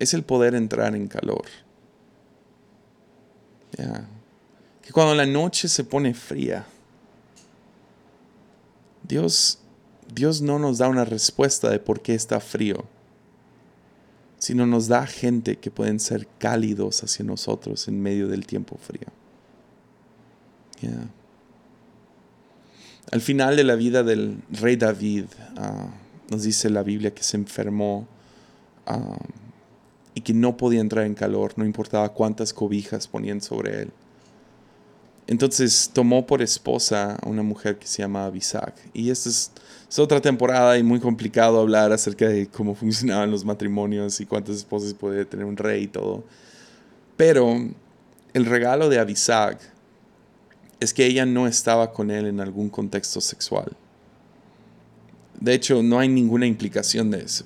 es 0.00 0.12
el 0.12 0.24
poder 0.24 0.56
entrar 0.56 0.96
en 0.96 1.06
calor. 1.06 1.44
Que 4.82 4.90
cuando 4.90 5.14
la 5.14 5.26
noche 5.26 5.68
se 5.68 5.84
pone 5.84 6.14
fría, 6.14 6.66
Dios 9.04 9.60
Dios 10.14 10.40
no 10.42 10.58
nos 10.58 10.78
da 10.78 10.88
una 10.88 11.04
respuesta 11.04 11.70
de 11.70 11.80
por 11.80 12.00
qué 12.00 12.14
está 12.14 12.38
frío, 12.40 12.84
sino 14.38 14.66
nos 14.66 14.86
da 14.88 15.06
gente 15.06 15.56
que 15.56 15.70
pueden 15.70 15.98
ser 15.98 16.28
cálidos 16.38 17.02
hacia 17.02 17.24
nosotros 17.24 17.88
en 17.88 18.00
medio 18.00 18.28
del 18.28 18.46
tiempo 18.46 18.76
frío. 18.76 19.08
Al 23.10 23.20
final 23.20 23.56
de 23.56 23.64
la 23.64 23.74
vida 23.74 24.02
del 24.02 24.38
rey 24.50 24.76
David, 24.76 25.24
ah, 25.56 25.88
nos 26.30 26.42
dice 26.42 26.70
la 26.70 26.82
Biblia 26.82 27.14
que 27.14 27.22
se 27.22 27.36
enfermó 27.36 28.06
ah, 28.86 29.18
y 30.14 30.20
que 30.20 30.34
no 30.34 30.56
podía 30.56 30.80
entrar 30.80 31.06
en 31.06 31.14
calor, 31.14 31.54
no 31.56 31.64
importaba 31.64 32.12
cuántas 32.12 32.52
cobijas 32.52 33.08
ponían 33.08 33.40
sobre 33.40 33.82
él. 33.82 33.92
entonces 35.26 35.90
tomó 35.92 36.26
por 36.26 36.42
esposa 36.42 37.16
a 37.16 37.28
una 37.28 37.42
mujer 37.42 37.78
que 37.78 37.86
se 37.86 38.02
llama 38.02 38.26
Abisac. 38.26 38.74
Y 38.92 39.10
esta 39.10 39.30
es, 39.30 39.52
otra 39.96 40.20
temporada 40.20 40.76
y 40.76 40.82
muy 40.82 40.98
complicado 40.98 41.60
hablar 41.60 41.92
acerca 41.92 42.28
de 42.28 42.46
cómo 42.48 42.74
funcionaban 42.74 43.30
los 43.30 43.44
matrimonios 43.44 44.20
y 44.20 44.26
cuántas 44.26 44.56
esposas 44.56 44.94
podía 44.94 45.24
tener 45.24 45.46
un 45.46 45.56
rey 45.56 45.84
y 45.84 45.88
todo. 45.88 46.24
Pero 47.16 47.56
el 48.32 48.46
regalo 48.46 48.88
de 48.88 48.98
Abisac 48.98 49.60
es 50.80 50.92
que 50.92 51.06
ella 51.06 51.24
no 51.24 51.46
estaba 51.46 51.92
con 51.92 52.10
él 52.10 52.26
en 52.26 52.40
algún 52.40 52.68
contexto 52.68 53.20
sexual. 53.20 53.72
De 55.40 55.54
hecho, 55.54 55.82
no 55.82 55.98
hay 55.98 56.08
ninguna 56.08 56.46
implicación 56.46 57.10
de 57.10 57.22
eso. 57.22 57.44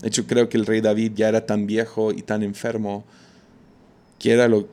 De 0.00 0.08
hecho, 0.08 0.26
creo 0.26 0.48
que 0.48 0.56
el 0.56 0.66
rey 0.66 0.80
David 0.80 1.12
ya 1.14 1.28
era 1.28 1.46
tan 1.46 1.66
viejo 1.66 2.12
y 2.12 2.22
tan 2.22 2.42
enfermo 2.42 3.04
que 4.18 4.32
era 4.32 4.48
lo, 4.48 4.68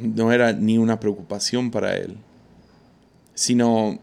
no 0.00 0.32
era 0.32 0.52
ni 0.52 0.78
una 0.78 0.98
preocupación 0.98 1.70
para 1.70 1.96
él, 1.96 2.16
sino 3.34 3.98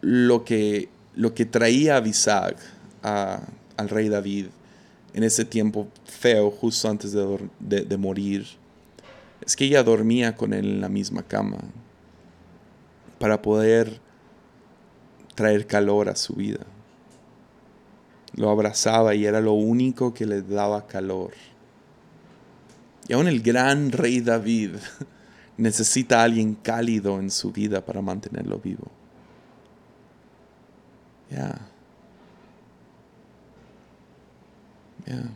lo 0.00 0.44
que, 0.44 0.88
lo 1.16 1.34
que 1.34 1.44
traía 1.44 2.02
a 3.02 3.40
al 3.76 3.88
rey 3.88 4.08
David 4.08 4.46
en 5.14 5.22
ese 5.22 5.44
tiempo 5.44 5.88
feo, 6.04 6.50
justo 6.50 6.88
antes 6.88 7.12
de, 7.12 7.96
morir, 7.96 8.46
es 9.44 9.54
que 9.54 9.64
ella 9.64 9.82
dormía 9.84 10.34
con 10.34 10.52
él 10.52 10.66
en 10.66 10.80
la 10.80 10.88
misma 10.88 11.22
cama 11.22 11.58
para 13.20 13.40
poder 13.40 14.00
traer 15.36 15.66
calor 15.66 16.08
a 16.08 16.16
su 16.16 16.34
vida. 16.34 16.66
Lo 18.34 18.50
abrazaba 18.50 19.14
y 19.14 19.24
era 19.24 19.40
lo 19.40 19.52
único 19.52 20.12
que 20.12 20.26
le 20.26 20.42
daba 20.42 20.88
calor. 20.88 21.32
Y 23.06 23.12
aún 23.12 23.28
el 23.28 23.40
gran 23.40 23.92
rey 23.92 24.20
David 24.20 24.70
necesita 25.56 26.20
a 26.20 26.24
alguien 26.24 26.56
cálido 26.56 27.20
en 27.20 27.30
su 27.30 27.52
vida 27.52 27.84
para 27.84 28.02
mantenerlo 28.02 28.58
vivo. 28.58 28.90
Ya. 31.34 31.58
Ya. 35.06 35.30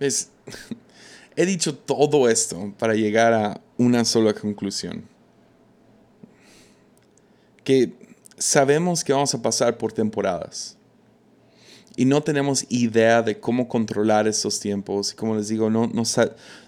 He 1.36 1.44
dicho 1.44 1.74
todo 1.74 2.28
esto 2.28 2.72
para 2.78 2.94
llegar 2.94 3.34
a 3.34 3.60
una 3.76 4.04
sola 4.04 4.32
conclusión. 4.32 5.06
Que 7.64 7.92
sabemos 8.38 9.04
que 9.04 9.12
vamos 9.12 9.34
a 9.34 9.42
pasar 9.42 9.76
por 9.76 9.92
temporadas 9.92 10.78
y 11.96 12.04
no 12.04 12.22
tenemos 12.22 12.66
idea 12.68 13.22
de 13.22 13.38
cómo 13.38 13.68
controlar 13.68 14.26
estos 14.26 14.58
tiempos. 14.58 15.12
Y 15.12 15.16
como 15.16 15.36
les 15.36 15.48
digo, 15.48 15.70
no, 15.70 15.86
no 15.86 16.04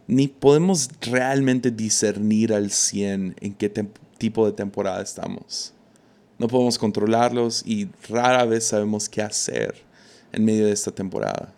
ni 0.07 0.29
podemos 0.29 0.91
realmente 1.01 1.71
discernir 1.71 2.53
al 2.53 2.71
100 2.71 3.37
en 3.41 3.55
qué 3.55 3.69
tipo 4.19 4.47
de 4.47 4.53
temporada 4.53 5.03
estamos. 5.03 5.73
No 6.39 6.49
podemos 6.49 6.79
controlarlos 6.79 7.63
y 7.67 7.89
rara 8.09 8.45
vez 8.45 8.67
sabemos 8.67 9.09
qué 9.09 9.23
hacer 9.23 9.75
en 10.33 10.45
medio 10.45 10.67
de 10.67 10.73
esta 10.73 10.91
temporada. 10.91 11.53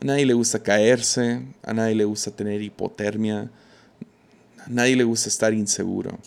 A 0.00 0.04
nadie 0.04 0.26
le 0.26 0.34
gusta 0.34 0.62
caerse, 0.62 1.42
a 1.62 1.72
nadie 1.72 1.94
le 1.94 2.04
gusta 2.04 2.30
tener 2.30 2.62
hipotermia, 2.62 3.50
a 4.58 4.68
nadie 4.68 4.94
le 4.94 5.04
gusta 5.04 5.28
estar 5.28 5.52
inseguro. 5.52 6.18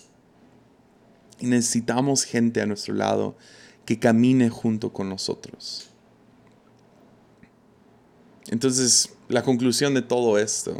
Y 1.39 1.45
necesitamos 1.45 2.23
gente 2.23 2.61
a 2.61 2.65
nuestro 2.65 2.93
lado 2.93 3.35
que 3.85 3.99
camine 3.99 4.49
junto 4.49 4.91
con 4.91 5.07
nosotros 5.09 5.91
entonces, 8.51 9.13
la 9.29 9.43
conclusión 9.43 9.93
de 9.93 10.01
todo 10.01 10.37
esto 10.37 10.75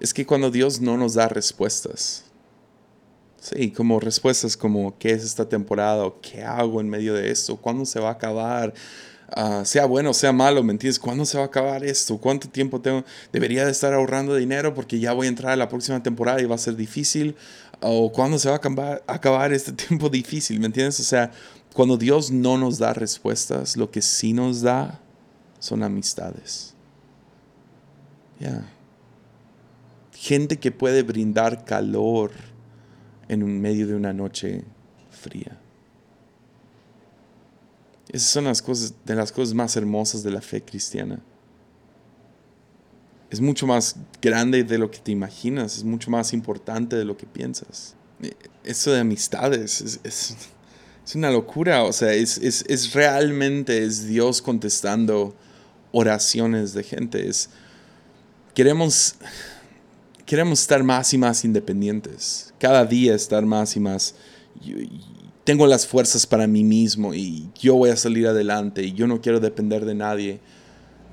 es 0.00 0.14
que 0.14 0.26
cuando 0.26 0.50
Dios 0.50 0.80
no 0.80 0.96
nos 0.96 1.14
da 1.14 1.28
respuestas, 1.28 2.24
sí, 3.40 3.70
como 3.70 4.00
respuestas 4.00 4.56
como 4.56 4.96
qué 4.98 5.10
es 5.10 5.24
esta 5.24 5.48
temporada 5.48 6.04
o 6.04 6.20
qué 6.20 6.42
hago 6.42 6.80
en 6.80 6.88
medio 6.88 7.14
de 7.14 7.30
esto, 7.30 7.56
cuándo 7.56 7.84
se 7.84 8.00
va 8.00 8.10
a 8.10 8.12
acabar, 8.12 8.74
ah, 9.30 9.62
sea 9.64 9.86
bueno, 9.86 10.14
sea 10.14 10.32
malo, 10.32 10.62
¿me 10.62 10.72
entiendes? 10.72 10.98
¿Cuándo 10.98 11.24
se 11.24 11.36
va 11.36 11.44
a 11.44 11.46
acabar 11.46 11.84
esto? 11.84 12.18
¿Cuánto 12.18 12.48
tiempo 12.48 12.80
tengo? 12.80 13.04
Debería 13.32 13.64
de 13.64 13.72
estar 13.72 13.92
ahorrando 13.92 14.34
dinero 14.34 14.74
porque 14.74 14.98
ya 14.98 15.12
voy 15.12 15.26
a 15.26 15.30
entrar 15.30 15.52
a 15.52 15.56
la 15.56 15.68
próxima 15.68 16.02
temporada 16.02 16.40
y 16.40 16.46
va 16.46 16.54
a 16.54 16.58
ser 16.58 16.76
difícil. 16.76 17.36
¿O 17.80 18.10
cuándo 18.12 18.38
se 18.38 18.48
va 18.48 18.54
a 18.54 18.58
acabar, 18.58 19.02
acabar 19.06 19.52
este 19.52 19.72
tiempo 19.88 20.08
difícil? 20.08 20.60
¿Me 20.60 20.66
entiendes? 20.66 20.98
O 21.00 21.04
sea, 21.04 21.30
cuando 21.74 21.96
Dios 21.96 22.30
no 22.30 22.58
nos 22.58 22.78
da 22.78 22.92
respuestas, 22.92 23.76
lo 23.76 23.90
que 23.90 24.02
sí 24.02 24.32
nos 24.32 24.62
da 24.62 25.00
son 25.58 25.82
amistades. 25.82 26.74
Ya. 28.40 28.77
Gente 30.20 30.58
que 30.58 30.72
puede 30.72 31.02
brindar 31.02 31.64
calor 31.64 32.32
en 33.28 33.60
medio 33.60 33.86
de 33.86 33.94
una 33.94 34.12
noche 34.12 34.64
fría. 35.10 35.60
Esas 38.08 38.30
son 38.30 38.44
las 38.44 38.60
cosas, 38.60 38.94
de 39.04 39.14
las 39.14 39.30
cosas 39.30 39.54
más 39.54 39.76
hermosas 39.76 40.24
de 40.24 40.32
la 40.32 40.40
fe 40.40 40.62
cristiana. 40.62 41.20
Es 43.30 43.40
mucho 43.40 43.66
más 43.66 43.96
grande 44.20 44.64
de 44.64 44.78
lo 44.78 44.90
que 44.90 44.98
te 44.98 45.12
imaginas, 45.12 45.76
es 45.76 45.84
mucho 45.84 46.10
más 46.10 46.32
importante 46.32 46.96
de 46.96 47.04
lo 47.04 47.16
que 47.16 47.26
piensas. 47.26 47.94
Eso 48.64 48.90
de 48.90 49.00
amistades 49.00 49.80
es, 49.82 50.00
es, 50.02 50.36
es 51.08 51.14
una 51.14 51.30
locura, 51.30 51.84
o 51.84 51.92
sea, 51.92 52.12
es, 52.12 52.38
es, 52.38 52.92
realmente 52.92 53.84
es 53.84 54.06
Dios 54.06 54.42
contestando 54.42 55.36
oraciones 55.92 56.74
de 56.74 56.82
gente. 56.82 57.30
queremos, 58.52 59.14
queremos 60.28 60.60
estar 60.60 60.84
más 60.84 61.14
y 61.14 61.18
más 61.18 61.42
independientes. 61.42 62.52
Cada 62.60 62.84
día 62.84 63.14
estar 63.14 63.46
más 63.46 63.74
y 63.76 63.80
más. 63.80 64.14
tengo 65.42 65.66
las 65.66 65.86
fuerzas 65.86 66.26
para 66.26 66.46
mí 66.46 66.64
mismo 66.64 67.14
y 67.14 67.48
yo 67.58 67.76
voy 67.76 67.88
a 67.88 67.96
salir 67.96 68.26
adelante 68.26 68.82
y 68.82 68.92
yo 68.92 69.06
no 69.06 69.22
quiero 69.22 69.40
depender 69.40 69.86
de 69.86 69.94
nadie. 69.94 70.40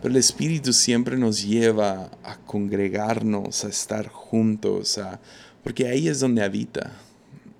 Pero 0.01 0.12
el 0.12 0.17
Espíritu 0.17 0.73
siempre 0.73 1.15
nos 1.15 1.41
lleva 1.41 2.12
a 2.23 2.38
congregarnos, 2.45 3.63
a 3.63 3.69
estar 3.69 4.10
juntos, 4.10 4.99
porque 5.63 5.88
ahí 5.88 6.10
es 6.10 6.19
donde 6.19 6.43
habita. 6.43 6.91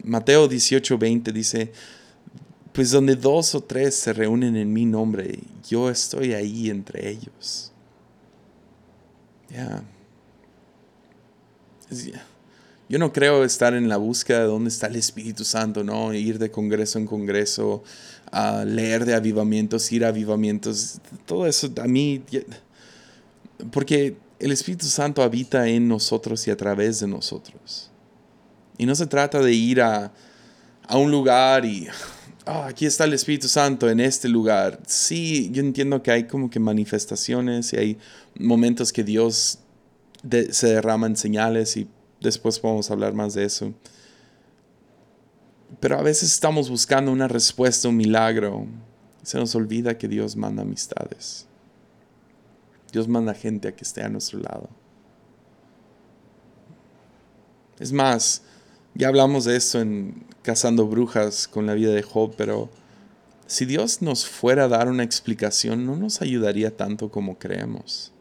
Mateo 0.04 0.50
18:20 0.50 1.32
dice, 1.32 1.72
pues 2.74 2.92
donde 2.92 3.16
dos 3.16 3.56
o 3.56 3.62
tres 3.62 3.96
se 3.96 4.12
reúnen 4.12 4.58
en 4.58 4.74
mi 4.74 4.86
nombre, 4.86 5.40
yo 5.70 5.90
estoy 5.90 6.34
ahí 6.34 6.70
entre 6.70 7.10
ellos. 7.10 7.72
Ya. 9.50 9.86
Yo 12.88 13.00
no 13.00 13.12
creo 13.12 13.44
estar 13.44 13.74
en 13.74 13.90
la 13.90 13.98
búsqueda 13.98 14.42
de 14.42 14.46
dónde 14.46 14.70
está 14.70 14.88
el 14.88 14.96
Espíritu 14.96 15.44
Santo, 15.44 15.84
¿no? 15.84 16.14
Ir 16.14 16.38
de 16.38 16.52
congreso 16.52 17.00
en 17.00 17.08
congreso, 17.08 17.84
a 18.32 18.64
leer 18.64 19.06
de 19.06 19.16
avivamientos, 19.16 19.92
ir 19.92 20.06
a 20.06 20.10
avivamientos, 20.10 21.00
todo 21.26 21.48
eso 21.48 21.72
a 21.82 21.88
mí, 21.88 22.24
porque 23.72 24.18
el 24.40 24.52
Espíritu 24.52 24.86
Santo 24.86 25.24
habita 25.24 25.68
en 25.68 25.88
nosotros 25.88 26.48
y 26.48 26.52
a 26.52 26.58
través 26.58 27.00
de 27.00 27.08
nosotros. 27.08 27.90
Y 28.78 28.86
no 28.86 28.94
se 28.94 29.08
trata 29.08 29.40
de 29.40 29.54
ir 29.54 29.82
a, 29.82 30.12
a 30.88 30.98
un 30.98 31.10
lugar 31.10 31.66
y 31.66 31.88
Ah, 32.48 32.68
aquí 32.68 32.86
está 32.86 33.06
el 33.06 33.14
Espíritu 33.14 33.48
Santo 33.48 33.90
en 33.90 34.00
este 34.00 34.30
lugar. 34.30 34.80
Sí, 34.86 35.50
yo 35.52 35.62
entiendo 35.62 36.04
que 36.04 36.12
hay 36.12 36.26
como 36.26 36.48
que 36.48 36.60
manifestaciones 36.60 37.74
y 37.74 37.78
hay 37.78 37.98
momentos 38.38 38.94
que 38.94 39.04
Dios 39.04 39.58
se 40.52 40.68
derrama 40.68 41.08
en 41.08 41.16
señales 41.16 41.78
y 41.78 41.88
después 42.22 42.60
podemos 42.60 42.90
hablar 42.92 43.14
más 43.14 43.34
de 43.34 43.46
eso. 43.46 43.74
Pero 45.80 45.98
a 45.98 46.02
veces 46.02 46.32
estamos 46.32 46.70
buscando 46.70 47.12
una 47.12 47.28
respuesta, 47.28 47.90
un 47.90 47.98
milagro. 47.98 48.66
Se 49.24 49.38
nos 49.38 49.56
olvida 49.56 49.98
que 49.98 50.08
Dios 50.08 50.36
manda 50.36 50.64
amistades. 50.64 51.48
Dios 52.92 53.08
manda 53.08 53.34
gente 53.34 53.68
a 53.68 53.76
que 53.76 53.84
esté 53.84 54.04
a 54.04 54.10
nuestro 54.10 54.40
lado. 54.40 54.70
Es 57.80 57.92
más, 57.92 58.44
ya 58.94 59.10
hablamos 59.10 59.44
de 59.44 59.58
eso 59.58 59.82
en 59.82 60.24
Cazando 60.44 60.88
Brujas 60.88 61.48
con 61.48 61.66
la 61.66 61.74
vida 61.74 61.92
de 61.92 62.04
Job, 62.04 62.36
pero 62.38 62.70
si 63.48 63.66
Dios 63.66 64.02
nos 64.02 64.26
fuera 64.26 64.64
a 64.64 64.68
dar 64.70 64.88
una 64.88 65.04
explicación, 65.04 65.86
no 65.86 65.98
nos 65.98 66.22
ayudaría 66.22 66.76
tanto 66.76 67.12
como 67.12 67.38
creemos. 67.38 68.14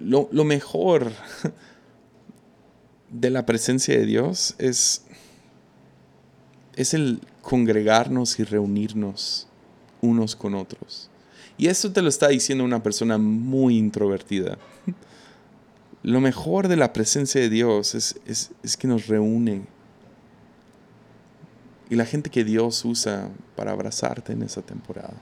Lo, 0.00 0.28
lo, 0.30 0.44
mejor 0.44 1.12
de 3.10 3.30
la 3.30 3.44
presencia 3.44 3.98
de 3.98 4.06
Dios 4.06 4.54
es, 4.58 5.04
es 6.76 6.94
el 6.94 7.20
congregarnos 7.40 8.38
y 8.38 8.44
reunirnos 8.44 9.48
unos 10.00 10.36
con 10.36 10.54
otros. 10.54 11.10
Y 11.58 11.68
eso 11.68 11.92
te 11.92 12.02
lo 12.02 12.08
está 12.08 12.28
diciendo 12.28 12.64
una 12.64 12.82
persona 12.82 13.18
muy 13.18 13.76
introvertida. 13.76 14.58
Lo 16.02 16.20
mejor 16.20 16.66
de 16.66 16.76
la 16.76 16.92
presencia 16.92 17.40
de 17.40 17.48
Dios 17.48 17.94
es, 17.94 18.76
que 18.76 18.88
nos 18.88 19.06
reúne. 19.06 19.62
y 21.88 21.94
la 21.94 22.06
gente 22.06 22.30
que 22.30 22.42
Dios 22.42 22.84
usa 22.84 23.28
para 23.54 23.72
abrazarte 23.72 24.32
en 24.32 24.42
esa 24.42 24.62
temporada. 24.62 25.14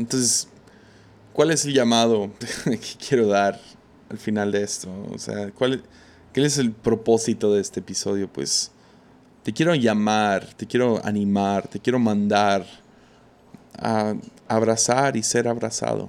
Entonces, 0.00 0.48
¿cuál 1.34 1.50
es 1.50 1.66
el 1.66 1.74
llamado 1.74 2.30
que 2.64 2.78
quiero 3.06 3.26
dar 3.26 3.60
al 4.08 4.16
final 4.16 4.50
de 4.50 4.62
esto? 4.62 4.88
O 5.12 5.18
sea, 5.18 5.50
¿cuál, 5.50 5.82
¿qué 6.32 6.42
es 6.42 6.56
el 6.56 6.72
propósito 6.72 7.52
de 7.52 7.60
este 7.60 7.80
episodio? 7.80 8.26
Pues 8.32 8.72
te 9.42 9.52
quiero 9.52 9.74
llamar, 9.74 10.46
te 10.54 10.66
quiero 10.66 11.04
animar, 11.04 11.68
te 11.68 11.78
quiero 11.78 11.98
mandar 11.98 12.64
a 13.78 14.14
abrazar 14.48 15.18
y 15.18 15.22
ser 15.22 15.46
abrazado. 15.46 16.08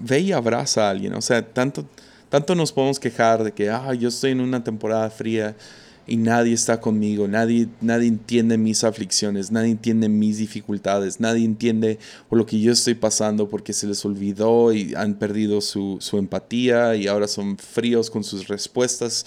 Ve 0.00 0.20
y 0.20 0.30
abraza 0.30 0.86
a 0.86 0.90
alguien. 0.90 1.14
O 1.14 1.20
sea, 1.20 1.44
tanto, 1.44 1.84
tanto 2.28 2.54
nos 2.54 2.72
podemos 2.72 3.00
quejar 3.00 3.42
de 3.42 3.50
que, 3.50 3.68
ah, 3.68 3.94
yo 3.94 4.10
estoy 4.10 4.30
en 4.30 4.40
una 4.40 4.62
temporada 4.62 5.10
fría 5.10 5.56
y 6.06 6.16
nadie 6.16 6.52
está 6.52 6.80
conmigo, 6.80 7.26
nadie, 7.28 7.68
nadie 7.80 8.08
entiende 8.08 8.58
mis 8.58 8.84
aflicciones, 8.84 9.50
nadie 9.50 9.70
entiende 9.70 10.08
mis 10.08 10.38
dificultades, 10.38 11.18
nadie 11.18 11.44
entiende 11.44 11.98
por 12.28 12.38
lo 12.38 12.46
que 12.46 12.60
yo 12.60 12.72
estoy 12.72 12.94
pasando 12.94 13.48
porque 13.48 13.72
se 13.72 13.86
les 13.86 14.04
olvidó 14.04 14.72
y 14.72 14.94
han 14.94 15.14
perdido 15.14 15.60
su, 15.60 15.96
su 16.00 16.18
empatía 16.18 16.94
y 16.94 17.06
ahora 17.06 17.26
son 17.26 17.56
fríos 17.56 18.10
con 18.10 18.22
sus 18.22 18.48
respuestas 18.48 19.24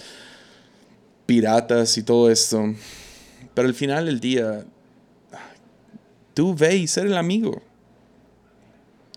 piratas 1.28 1.98
y 1.98 2.02
todo 2.02 2.30
esto. 2.30 2.74
Pero 3.52 3.68
al 3.68 3.74
final 3.74 4.06
del 4.06 4.18
día, 4.18 4.64
tú 6.32 6.54
ve 6.54 6.76
y 6.76 6.86
ser 6.86 7.06
el 7.06 7.18
amigo. 7.18 7.60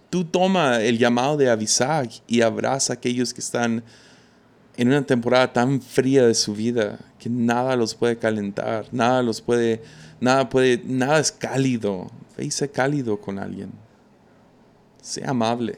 Tú 0.10 0.26
toma 0.26 0.82
el 0.82 0.98
llamado 0.98 1.38
de 1.38 1.50
avisar 1.50 2.10
y 2.28 2.42
abraza 2.42 2.92
a 2.92 2.96
aquellos 2.96 3.34
que 3.34 3.40
están 3.40 3.82
en 4.78 4.88
una 4.88 5.04
temporada 5.04 5.52
tan 5.52 5.82
fría 5.82 6.26
de 6.26 6.34
su 6.34 6.54
vida 6.54 7.00
que 7.20 7.30
nada 7.30 7.76
los 7.76 7.94
puede 7.94 8.18
calentar, 8.18 8.86
nada 8.92 9.22
los 9.22 9.42
puede, 9.42 9.82
nada 10.20 10.50
puede, 10.50 10.82
nada 10.86 11.20
es 11.20 11.32
cálido. 11.32 12.10
Ve 12.38 12.46
y 12.46 12.52
sé 12.52 12.70
cálido 12.70 13.20
con 13.20 13.38
alguien. 13.38 13.72
Sea 15.02 15.32
amable. 15.32 15.78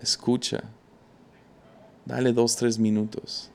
Escucha. 0.00 0.64
Dale 2.04 2.32
dos, 2.32 2.56
tres 2.56 2.78
minutos. 2.78 3.50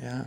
Ya. 0.00 0.26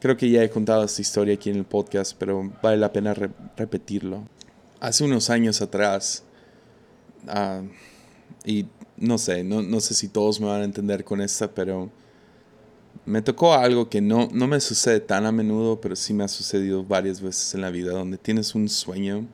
Creo 0.00 0.16
que 0.16 0.30
ya 0.30 0.42
he 0.42 0.50
contado 0.50 0.84
esta 0.84 1.02
historia 1.02 1.34
aquí 1.34 1.50
en 1.50 1.56
el 1.56 1.64
podcast, 1.64 2.16
pero 2.18 2.50
vale 2.62 2.78
la 2.78 2.92
pena 2.92 3.14
repetirlo. 3.14 4.24
Hace 4.80 5.04
unos 5.04 5.28
años 5.28 5.60
atrás, 5.60 6.24
uh, 7.26 7.66
y 8.44 8.66
no 9.00 9.18
sé, 9.18 9.42
no, 9.42 9.62
no, 9.62 9.80
sé 9.80 9.94
si 9.94 10.08
todos 10.08 10.40
me 10.40 10.46
van 10.46 10.60
a 10.60 10.64
entender 10.64 11.04
con 11.04 11.20
esta, 11.20 11.50
pero 11.50 11.90
me 13.06 13.22
tocó 13.22 13.54
algo 13.54 13.88
que 13.88 14.00
no, 14.00 14.28
no 14.32 14.46
me 14.46 14.60
sucede 14.60 15.00
tan 15.00 15.26
a 15.26 15.32
menudo, 15.32 15.80
pero 15.80 15.96
sí 15.96 16.12
me 16.12 16.22
ha 16.22 16.28
sucedido 16.28 16.84
varias 16.84 17.20
veces 17.20 17.54
en 17.54 17.62
la 17.62 17.70
vida, 17.70 17.92
donde 17.92 18.18
tienes 18.18 18.54
un 18.54 18.68
sueño 18.68 19.26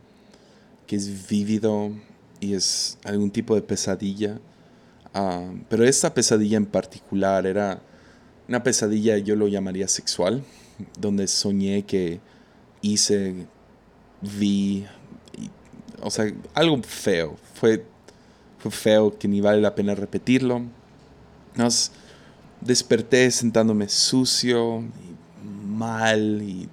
que 0.86 0.96
es 0.96 1.28
vívido 1.28 1.90
y 2.40 2.54
es 2.54 2.96
algún 3.04 3.30
tipo 3.30 3.54
de 3.54 3.62
pesadilla. 3.62 4.38
Uh, 5.14 5.58
pero 5.68 5.84
esta 5.84 6.14
pesadilla 6.14 6.56
en 6.56 6.66
particular 6.66 7.46
era 7.46 7.82
una 8.48 8.62
pesadilla, 8.62 9.18
yo 9.18 9.34
lo 9.34 9.48
llamaría 9.48 9.88
sexual, 9.88 10.44
donde 10.98 11.26
soñé 11.26 11.84
que 11.84 12.20
hice, 12.82 13.46
vi, 14.20 14.86
o 16.00 16.10
sea, 16.10 16.32
algo 16.54 16.80
feo. 16.82 17.36
Fue 17.54 17.84
feo 18.70 19.18
que 19.18 19.28
ni 19.28 19.40
vale 19.40 19.60
la 19.60 19.74
pena 19.74 19.94
repetirlo. 19.94 20.62
Nos 21.54 21.92
desperté 22.60 23.30
sentándome 23.30 23.88
sucio, 23.88 24.80
y 24.80 25.16
mal 25.76 26.42
y 26.42 26.68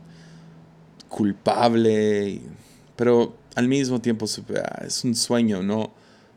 culpable, 1.10 2.41
pero 2.95 3.36
al 3.56 3.67
mismo 3.67 4.01
tiempo 4.01 4.25
supe, 4.25 4.60
ah, 4.60 4.84
es 4.86 5.03
un 5.03 5.13
sueño, 5.15 5.62
no, 5.62 5.93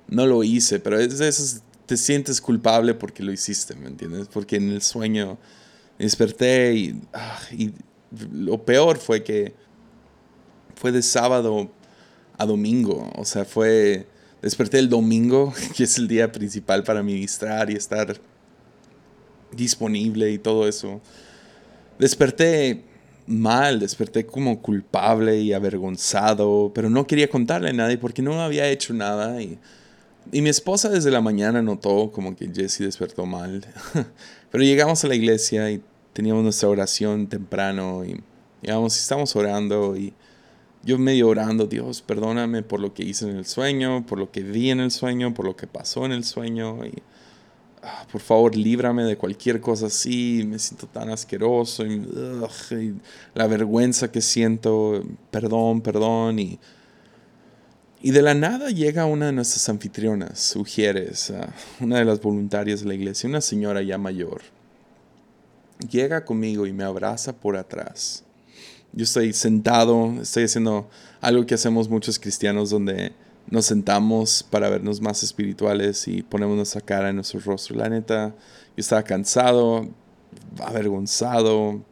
no 0.09 0.27
lo 0.27 0.43
hice, 0.45 0.81
pero 0.81 0.99
es 0.99 1.19
de 1.19 1.61
te 1.87 1.97
sientes 1.97 2.41
culpable 2.41 2.95
porque 2.95 3.23
lo 3.23 3.33
hiciste, 3.33 3.75
¿me 3.77 3.87
entiendes? 3.87 4.29
Porque 4.29 4.57
en 4.57 4.71
el 4.71 4.83
sueño 4.83 5.39
desperté 5.99 6.75
y, 6.75 7.01
ah, 7.15 7.39
y 7.53 7.73
lo 8.33 8.65
peor 8.65 8.99
fue 8.99 9.23
que 9.23 9.55
fue 10.75 10.93
de 10.93 11.03
sábado 11.03 11.71
a 12.37 12.45
domingo, 12.45 13.11
o 13.17 13.25
sea, 13.25 13.45
fue 13.45 14.07
Desperté 14.47 14.79
el 14.79 14.89
domingo, 14.89 15.53
que 15.77 15.83
es 15.83 15.99
el 15.99 16.07
día 16.07 16.31
principal 16.31 16.85
para 16.85 17.03
ministrar 17.03 17.69
y 17.69 17.75
estar 17.75 18.17
disponible 19.51 20.31
y 20.31 20.39
todo 20.39 20.69
eso. 20.69 21.01
Desperté 21.99 22.85
mal, 23.27 23.81
desperté 23.81 24.25
como 24.25 24.63
culpable 24.63 25.41
y 25.41 25.53
avergonzado, 25.53 26.71
pero 26.73 26.89
no 26.89 27.09
quería 27.09 27.29
contarle 27.29 27.71
a 27.71 27.73
nadie 27.73 27.99
porque 27.99 28.23
no 28.23 28.41
había 28.41 28.69
hecho 28.69 28.95
nada. 28.95 29.43
Y, 29.43 29.59
y 30.31 30.43
mi 30.43 30.49
esposa 30.49 30.91
desde 30.91 31.11
la 31.11 31.21
mañana 31.21 31.61
notó 31.61 32.13
como 32.13 32.37
que 32.37 32.49
Jesse 32.55 32.85
despertó 32.85 33.27
mal. 33.27 33.67
pero 34.53 34.63
llegamos 34.63 35.03
a 35.03 35.09
la 35.09 35.17
iglesia 35.17 35.73
y 35.73 35.83
teníamos 36.13 36.45
nuestra 36.45 36.69
oración 36.69 37.27
temprano 37.27 38.05
y 38.05 38.23
y 38.63 38.87
estamos 38.87 39.35
orando 39.37 39.97
y 39.97 40.13
yo 40.87 40.99
medio 40.99 41.27
orando, 41.29 41.67
Dios, 41.67 42.01
perdóname 42.01 42.63
por 42.63 42.79
lo 42.79 42.95
que 42.95 43.03
hice 43.03 43.29
en 43.29 43.37
el 43.37 43.45
sueño, 43.45 44.07
por 44.07 44.21
lo 44.21 44.31
que 44.31 44.43
vi 44.43 44.71
en 44.71 44.79
el 44.79 44.93
sueño, 44.93 45.35
por 45.35 45.45
lo 45.45 45.57
que 45.57 45.67
pasó 45.67 46.07
en 46.07 46.13
el 46.13 46.23
sueño. 46.23 46.87
Y, 46.87 47.03
ah, 47.83 48.07
por 48.11 48.21
favor, 48.21 48.55
líbrame 48.55 49.03
de 49.03 49.17
cualquier 49.17 49.61
cosa 49.61 49.87
así. 49.87 50.45
Me 50.47 50.61
siento 50.61 50.87
tan 50.87 51.11
asqueroso. 51.11 51.85
Y, 51.85 52.07
la 53.35 53.49
vergüenza 53.49 54.13
que 54.13 54.21
siento. 54.21 55.03
Perdón, 55.33 55.81
perdón. 55.81 56.39
Y, 56.39 56.61
y 58.01 58.13
de 58.13 58.23
la 58.23 58.35
nada 58.35 58.71
llega 58.71 59.07
una 59.07 59.27
de 59.27 59.33
nuestras 59.33 59.69
anfitrionas, 59.69 60.39
sugieres, 60.39 61.33
una 61.81 61.99
de 61.99 62.05
las 62.05 62.21
voluntarias 62.21 62.83
de 62.83 62.87
la 62.87 62.95
iglesia, 62.95 63.29
una 63.29 63.41
señora 63.41 63.83
ya 63.83 63.99
mayor. 63.99 64.43
Llega 65.91 66.25
conmigo 66.25 66.65
y 66.65 66.73
me 66.73 66.85
abraza 66.85 67.33
por 67.37 67.57
atrás 67.57 68.26
yo 68.97 69.05
estoy 69.05 69.35
sentado, 69.35 70.15
estoy 70.23 70.45
haciendo 70.45 70.89
algo 71.21 71.45
que 71.45 71.55
hacemos 71.55 71.89
muchos 71.89 72.19
cristianos 72.19 72.71
donde 72.71 73.13
nos 73.49 73.67
sentamos 73.67 74.43
para 74.51 74.71
vernos 74.71 75.03
más 75.03 75.23
espirituales 75.23 76.09
y 76.09 76.23
ponemos 76.23 76.57
nuestra 76.57 76.81
cara 76.81 77.11
en 77.11 77.17
nuestro 77.17 77.39
rostro. 77.41 77.77
La 77.77 77.91
neta, 77.91 78.29
yo 78.31 78.81
estaba 78.81 79.03
cansado, 79.03 79.87
avergonzado 80.65 81.83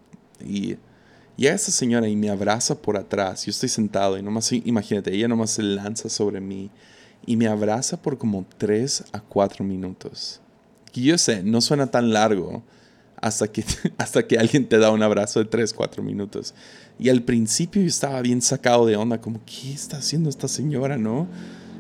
y 0.41 0.79
a 1.47 1.53
esa 1.53 1.71
señora 1.73 2.09
y 2.09 2.17
me 2.17 2.31
abraza 2.31 2.75
por 2.75 2.97
atrás. 2.97 3.45
Yo 3.45 3.51
estoy 3.51 3.69
sentado 3.69 4.17
y 4.17 4.23
nomás, 4.23 4.51
imagínate, 4.51 5.15
ella 5.15 5.29
nomás 5.29 5.51
se 5.51 5.63
lanza 5.63 6.09
sobre 6.09 6.41
mí 6.41 6.71
y 7.27 7.37
me 7.37 7.49
abraza 7.49 8.01
por 8.01 8.17
como 8.17 8.47
3 8.57 9.05
a 9.13 9.21
4 9.21 9.63
minutos. 9.63 10.41
Y 10.95 11.05
yo 11.05 11.19
sé, 11.19 11.43
no 11.43 11.61
suena 11.61 11.87
tan 11.89 12.15
largo 12.15 12.63
hasta 13.25 13.49
que, 13.49 13.65
hasta 13.99 14.27
que 14.27 14.39
alguien 14.39 14.69
te 14.69 14.79
da 14.79 14.91
un 14.91 15.03
abrazo 15.03 15.41
de 15.41 15.47
3, 15.47 15.73
4 15.73 16.03
minutos. 16.03 16.55
Y 16.99 17.09
al 17.09 17.23
principio 17.23 17.83
yo 17.83 17.89
estaba 17.89 18.21
bien 18.23 18.41
sacado 18.41 18.87
de 18.87 18.97
onda, 18.97 19.21
como, 19.21 19.41
¿qué 19.45 19.73
está 19.73 19.99
haciendo 19.99 20.31
esta 20.31 20.49
señora, 20.49 20.97
no? 20.97 21.27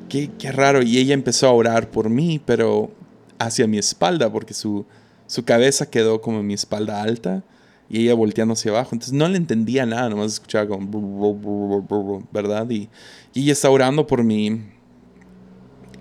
Qué, 0.08 0.30
qué 0.38 0.52
raro. 0.52 0.82
Y 0.82 0.98
ella 0.98 1.14
empezó 1.14 1.46
a 1.46 1.52
orar 1.52 1.90
por 1.90 2.10
mí, 2.10 2.40
pero 2.44 2.90
hacia 3.38 3.66
mi 3.66 3.78
espalda, 3.78 4.30
porque 4.30 4.54
su, 4.54 4.84
su 5.26 5.44
cabeza 5.44 5.88
quedó 5.88 6.20
como 6.20 6.40
en 6.40 6.46
mi 6.46 6.54
espalda 6.54 7.02
alta 7.02 7.42
y 7.88 8.02
ella 8.02 8.14
volteando 8.14 8.54
hacia 8.54 8.70
abajo. 8.70 8.90
Entonces 8.92 9.12
no 9.12 9.28
le 9.28 9.36
entendía 9.36 9.86
nada, 9.86 10.08
nomás 10.08 10.32
escuchaba 10.32 10.66
como, 10.66 12.26
¿verdad? 12.32 12.68
Y, 12.70 12.88
y 13.32 13.42
ella 13.42 13.52
está 13.52 13.70
orando 13.70 14.06
por 14.06 14.24
mí. 14.24 14.62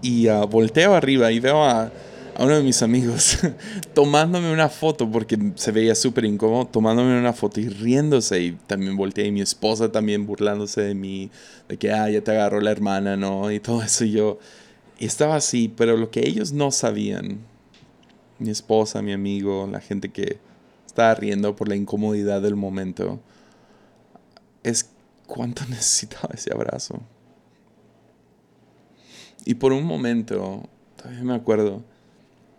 Y 0.01 0.27
uh, 0.27 0.47
volteo 0.47 0.95
arriba 0.95 1.31
y 1.31 1.39
veo 1.39 1.63
a 1.63 1.91
a 2.35 2.43
uno 2.43 2.55
de 2.55 2.63
mis 2.63 2.81
amigos 2.81 3.37
tomándome 3.93 4.51
una 4.51 4.69
foto 4.69 5.09
porque 5.09 5.37
se 5.55 5.71
veía 5.71 5.95
súper 5.95 6.25
incómodo, 6.25 6.65
tomándome 6.65 7.17
una 7.17 7.33
foto 7.33 7.59
y 7.59 7.69
riéndose 7.69 8.41
y 8.41 8.51
también 8.67 8.95
volteé 8.95 9.27
y 9.27 9.31
mi 9.31 9.41
esposa 9.41 9.91
también 9.91 10.25
burlándose 10.25 10.81
de 10.81 10.95
mí, 10.95 11.29
de 11.67 11.77
que, 11.77 11.91
ah, 11.91 12.09
ya 12.09 12.23
te 12.23 12.31
agarró 12.31 12.59
la 12.61 12.71
hermana, 12.71 13.15
¿no? 13.17 13.51
Y 13.51 13.59
todo 13.59 13.83
eso 13.83 14.05
y 14.05 14.11
yo. 14.11 14.39
Estaba 14.99 15.35
así, 15.35 15.73
pero 15.75 15.97
lo 15.97 16.11
que 16.11 16.21
ellos 16.27 16.53
no 16.53 16.71
sabían, 16.71 17.39
mi 18.39 18.49
esposa, 18.49 19.01
mi 19.01 19.11
amigo, 19.11 19.67
la 19.71 19.79
gente 19.79 20.09
que 20.09 20.37
estaba 20.85 21.13
riendo 21.15 21.55
por 21.55 21.67
la 21.67 21.75
incomodidad 21.75 22.41
del 22.41 22.55
momento, 22.55 23.19
es 24.63 24.89
cuánto 25.27 25.65
necesitaba 25.69 26.29
ese 26.33 26.53
abrazo. 26.53 27.01
Y 29.45 29.55
por 29.55 29.73
un 29.73 29.83
momento, 29.83 30.63
todavía 30.95 31.23
me 31.23 31.35
acuerdo, 31.35 31.83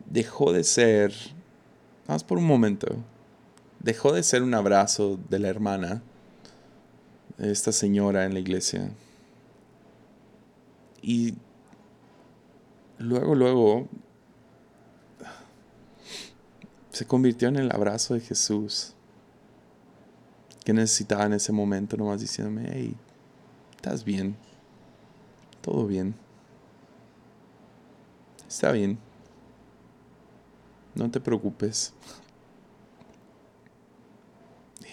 dejó 0.07 0.53
de 0.53 0.65
ser, 0.65 1.13
más 2.07 2.25
por 2.25 2.39
un 2.39 2.47
momento, 2.47 2.97
dejó 3.81 4.13
de 4.13 4.23
ser 4.23 4.43
un 4.43 4.55
abrazo 4.55 5.19
de 5.29 5.39
la 5.39 5.49
hermana, 5.49 6.03
de 7.39 7.51
esta 7.51 7.73
señora 7.73 8.25
en 8.25 8.35
la 8.35 8.41
iglesia. 8.41 8.91
Y 11.03 11.35
luego, 12.99 13.35
luego, 13.35 13.89
se 16.91 17.07
convirtió 17.07 17.49
en 17.49 17.57
el 17.57 17.73
abrazo 17.73 18.15
de 18.15 18.21
Jesús 18.21 18.95
que 20.65 20.73
necesitaba 20.73 21.27
en 21.27 21.35
ese 21.35 21.53
momento, 21.53 21.97
nomás 21.97 22.21
diciéndome, 22.21 22.71
hey, 22.73 22.97
estás 23.77 24.05
bien, 24.05 24.35
todo 25.61 25.87
bien, 25.87 26.15
está 28.49 28.73
bien, 28.73 28.99
no 30.95 31.11
te 31.11 31.20
preocupes. 31.20 31.92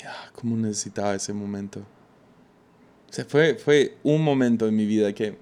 Ya, 0.02 0.14
cómo 0.34 0.56
necesitaba 0.58 1.16
ese 1.16 1.34
momento. 1.34 1.80
O 3.10 3.14
sea, 3.14 3.26
fue, 3.26 3.56
fue 3.56 3.98
un 4.04 4.24
momento 4.24 4.68
en 4.68 4.76
mi 4.76 4.86
vida 4.86 5.14
que 5.14 5.38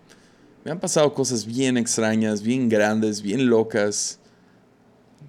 me 0.65 0.71
han 0.71 0.79
pasado 0.79 1.13
cosas 1.13 1.45
bien 1.45 1.77
extrañas, 1.77 2.41
bien 2.41 2.67
grandes, 2.67 3.21
bien 3.21 3.49
locas. 3.49 4.19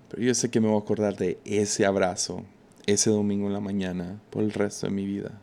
Pero 0.08 0.22
yo 0.22 0.34
sé 0.34 0.50
que 0.50 0.60
me 0.60 0.68
voy 0.68 0.76
a 0.76 0.80
acordar 0.80 1.16
de 1.16 1.38
ese 1.44 1.86
abrazo, 1.86 2.42
ese 2.86 3.10
domingo 3.10 3.46
en 3.46 3.52
la 3.52 3.60
mañana, 3.60 4.20
por 4.30 4.42
el 4.42 4.52
resto 4.52 4.86
de 4.86 4.92
mi 4.92 5.06
vida. 5.06 5.38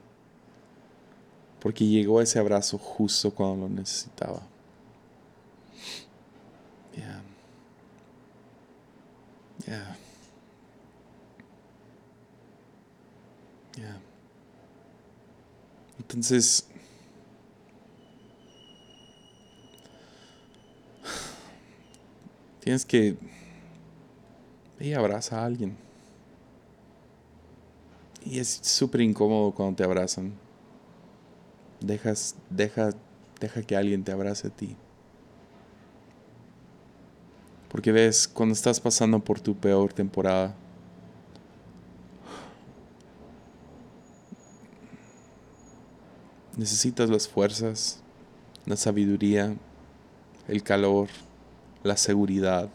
Porque 1.61 1.85
llegó 1.85 2.21
ese 2.21 2.39
abrazo 2.39 2.77
justo 2.77 3.31
cuando 3.31 3.67
lo 3.67 3.69
necesitaba. 3.69 4.41
Yeah. 9.67 9.95
Yeah. 13.77 13.99
Entonces, 15.99 16.67
tienes 22.61 22.85
que 22.85 23.17
y 24.79 24.93
abraza 24.93 25.41
a 25.41 25.45
alguien. 25.45 25.75
Y 28.23 28.39
es 28.39 28.59
súper 28.61 29.01
incómodo 29.01 29.51
cuando 29.51 29.75
te 29.75 29.83
abrazan. 29.83 30.33
Dejas, 31.79 32.35
deja, 32.49 32.91
deja 33.39 33.61
que 33.61 33.75
alguien 33.75 34.03
te 34.03 34.11
abrace 34.11 34.47
a 34.47 34.49
ti. 34.49 34.75
Porque 37.77 37.91
ves, 37.91 38.27
cuando 38.27 38.53
estás 38.53 38.79
pasando 38.79 39.19
por 39.19 39.39
tu 39.39 39.55
peor 39.55 39.93
temporada, 39.93 40.55
necesitas 46.55 47.07
las 47.07 47.27
fuerzas, 47.27 47.99
la 48.65 48.75
sabiduría, 48.77 49.55
el 50.47 50.63
calor, 50.63 51.07
la 51.83 51.95
seguridad 51.97 52.67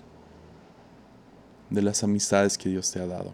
de 1.69 1.83
las 1.83 2.05
amistades 2.05 2.57
que 2.57 2.69
Dios 2.69 2.89
te 2.93 3.01
ha 3.01 3.07
dado. 3.09 3.33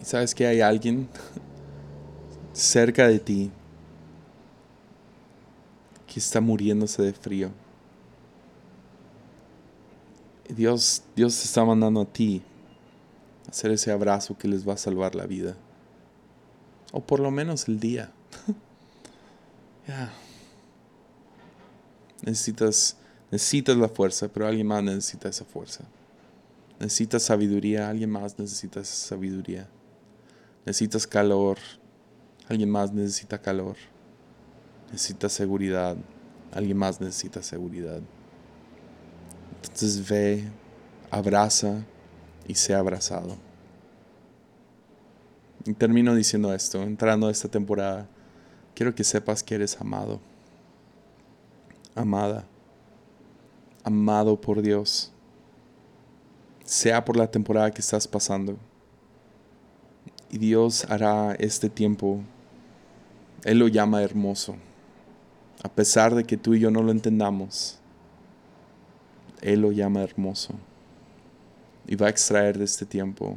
Y 0.00 0.06
sabes 0.06 0.34
que 0.34 0.46
hay 0.46 0.62
alguien 0.62 1.10
cerca 2.54 3.06
de 3.06 3.18
ti 3.18 3.50
que 6.06 6.18
está 6.18 6.40
muriéndose 6.40 7.02
de 7.02 7.12
frío. 7.12 7.65
Dios, 10.56 11.02
Dios 11.14 11.36
te 11.36 11.44
está 11.44 11.64
mandando 11.64 12.00
a 12.00 12.04
ti 12.06 12.42
hacer 13.48 13.70
ese 13.70 13.92
abrazo 13.92 14.36
que 14.36 14.48
les 14.48 14.66
va 14.66 14.72
a 14.72 14.78
salvar 14.78 15.14
la 15.14 15.26
vida. 15.26 15.54
O 16.92 17.00
por 17.00 17.20
lo 17.20 17.30
menos 17.30 17.68
el 17.68 17.78
día. 17.78 18.10
Necesitas, 22.22 22.96
necesitas 23.30 23.76
la 23.76 23.88
fuerza, 23.88 24.28
pero 24.28 24.46
alguien 24.48 24.66
más 24.66 24.82
necesita 24.82 25.28
esa 25.28 25.44
fuerza. 25.44 25.84
Necesitas 26.80 27.22
sabiduría, 27.22 27.88
alguien 27.88 28.10
más 28.10 28.36
necesita 28.38 28.80
esa 28.80 28.94
sabiduría. 28.94 29.68
Necesitas 30.64 31.06
calor, 31.06 31.58
alguien 32.48 32.70
más 32.70 32.92
necesita 32.92 33.40
calor. 33.40 33.76
Necesitas 34.90 35.32
seguridad, 35.32 35.96
alguien 36.52 36.76
más 36.78 37.00
necesita 37.00 37.42
seguridad. 37.42 38.00
Entonces 39.62 40.08
ve, 40.08 40.44
abraza 41.10 41.82
y 42.46 42.54
sea 42.54 42.78
abrazado. 42.78 43.36
Y 45.64 45.72
termino 45.74 46.14
diciendo 46.14 46.54
esto, 46.54 46.82
entrando 46.82 47.26
a 47.26 47.30
esta 47.30 47.48
temporada, 47.48 48.06
quiero 48.74 48.94
que 48.94 49.02
sepas 49.02 49.42
que 49.42 49.56
eres 49.56 49.80
amado, 49.80 50.20
amada, 51.94 52.44
amado 53.82 54.40
por 54.40 54.62
Dios, 54.62 55.10
sea 56.64 57.04
por 57.04 57.16
la 57.16 57.30
temporada 57.30 57.70
que 57.72 57.80
estás 57.80 58.06
pasando. 58.06 58.56
Y 60.30 60.38
Dios 60.38 60.84
hará 60.88 61.34
este 61.34 61.68
tiempo, 61.68 62.20
Él 63.42 63.58
lo 63.58 63.66
llama 63.66 64.02
hermoso, 64.02 64.54
a 65.64 65.68
pesar 65.68 66.14
de 66.14 66.24
que 66.24 66.36
tú 66.36 66.54
y 66.54 66.60
yo 66.60 66.70
no 66.70 66.82
lo 66.82 66.92
entendamos 66.92 67.80
él 69.40 69.60
lo 69.60 69.72
llama 69.72 70.02
hermoso. 70.02 70.54
Y 71.86 71.96
va 71.96 72.06
a 72.06 72.10
extraer 72.10 72.58
de 72.58 72.64
este 72.64 72.84
tiempo 72.84 73.36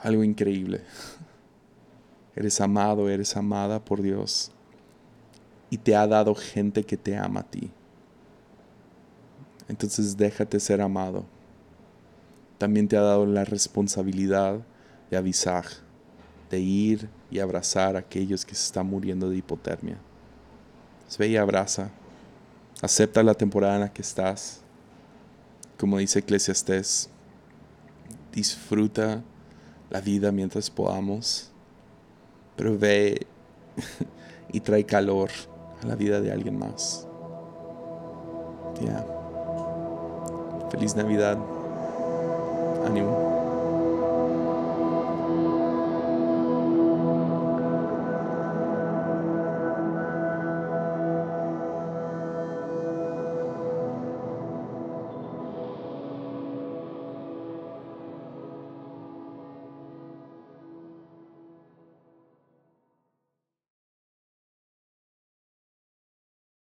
algo 0.00 0.24
increíble. 0.24 0.82
Eres 2.36 2.60
amado, 2.60 3.08
eres 3.08 3.36
amada 3.36 3.84
por 3.84 4.02
Dios. 4.02 4.50
Y 5.70 5.78
te 5.78 5.94
ha 5.94 6.06
dado 6.06 6.34
gente 6.34 6.82
que 6.82 6.96
te 6.96 7.16
ama 7.16 7.40
a 7.40 7.44
ti. 7.44 7.70
Entonces 9.68 10.16
déjate 10.16 10.58
ser 10.58 10.80
amado. 10.80 11.24
También 12.58 12.88
te 12.88 12.96
ha 12.96 13.02
dado 13.02 13.24
la 13.26 13.44
responsabilidad 13.44 14.60
de 15.10 15.16
avisar, 15.16 15.64
de 16.50 16.60
ir 16.60 17.08
y 17.30 17.38
abrazar 17.38 17.96
a 17.96 18.00
aquellos 18.00 18.44
que 18.44 18.54
se 18.54 18.66
están 18.66 18.86
muriendo 18.86 19.30
de 19.30 19.36
hipotermia. 19.36 19.98
ve 21.18 21.28
y 21.28 21.36
abraza. 21.36 21.90
Acepta 22.84 23.22
la 23.22 23.34
temporada 23.34 23.76
en 23.76 23.80
la 23.80 23.92
que 23.92 24.02
estás 24.02 24.64
como 25.78 25.98
dice 25.98 26.20
Eclesiastés, 26.20 27.08
disfruta 28.32 29.22
la 29.90 30.00
vida 30.00 30.32
mientras 30.32 30.70
podamos, 30.70 31.50
pero 32.56 32.78
ve 32.78 33.26
y 34.52 34.60
trae 34.60 34.84
calor 34.84 35.30
a 35.82 35.86
la 35.86 35.96
vida 35.96 36.20
de 36.20 36.32
alguien 36.32 36.58
más. 36.58 37.06
Feliz 40.70 40.96
Navidad. 40.96 41.38
Ánimo. 42.84 43.23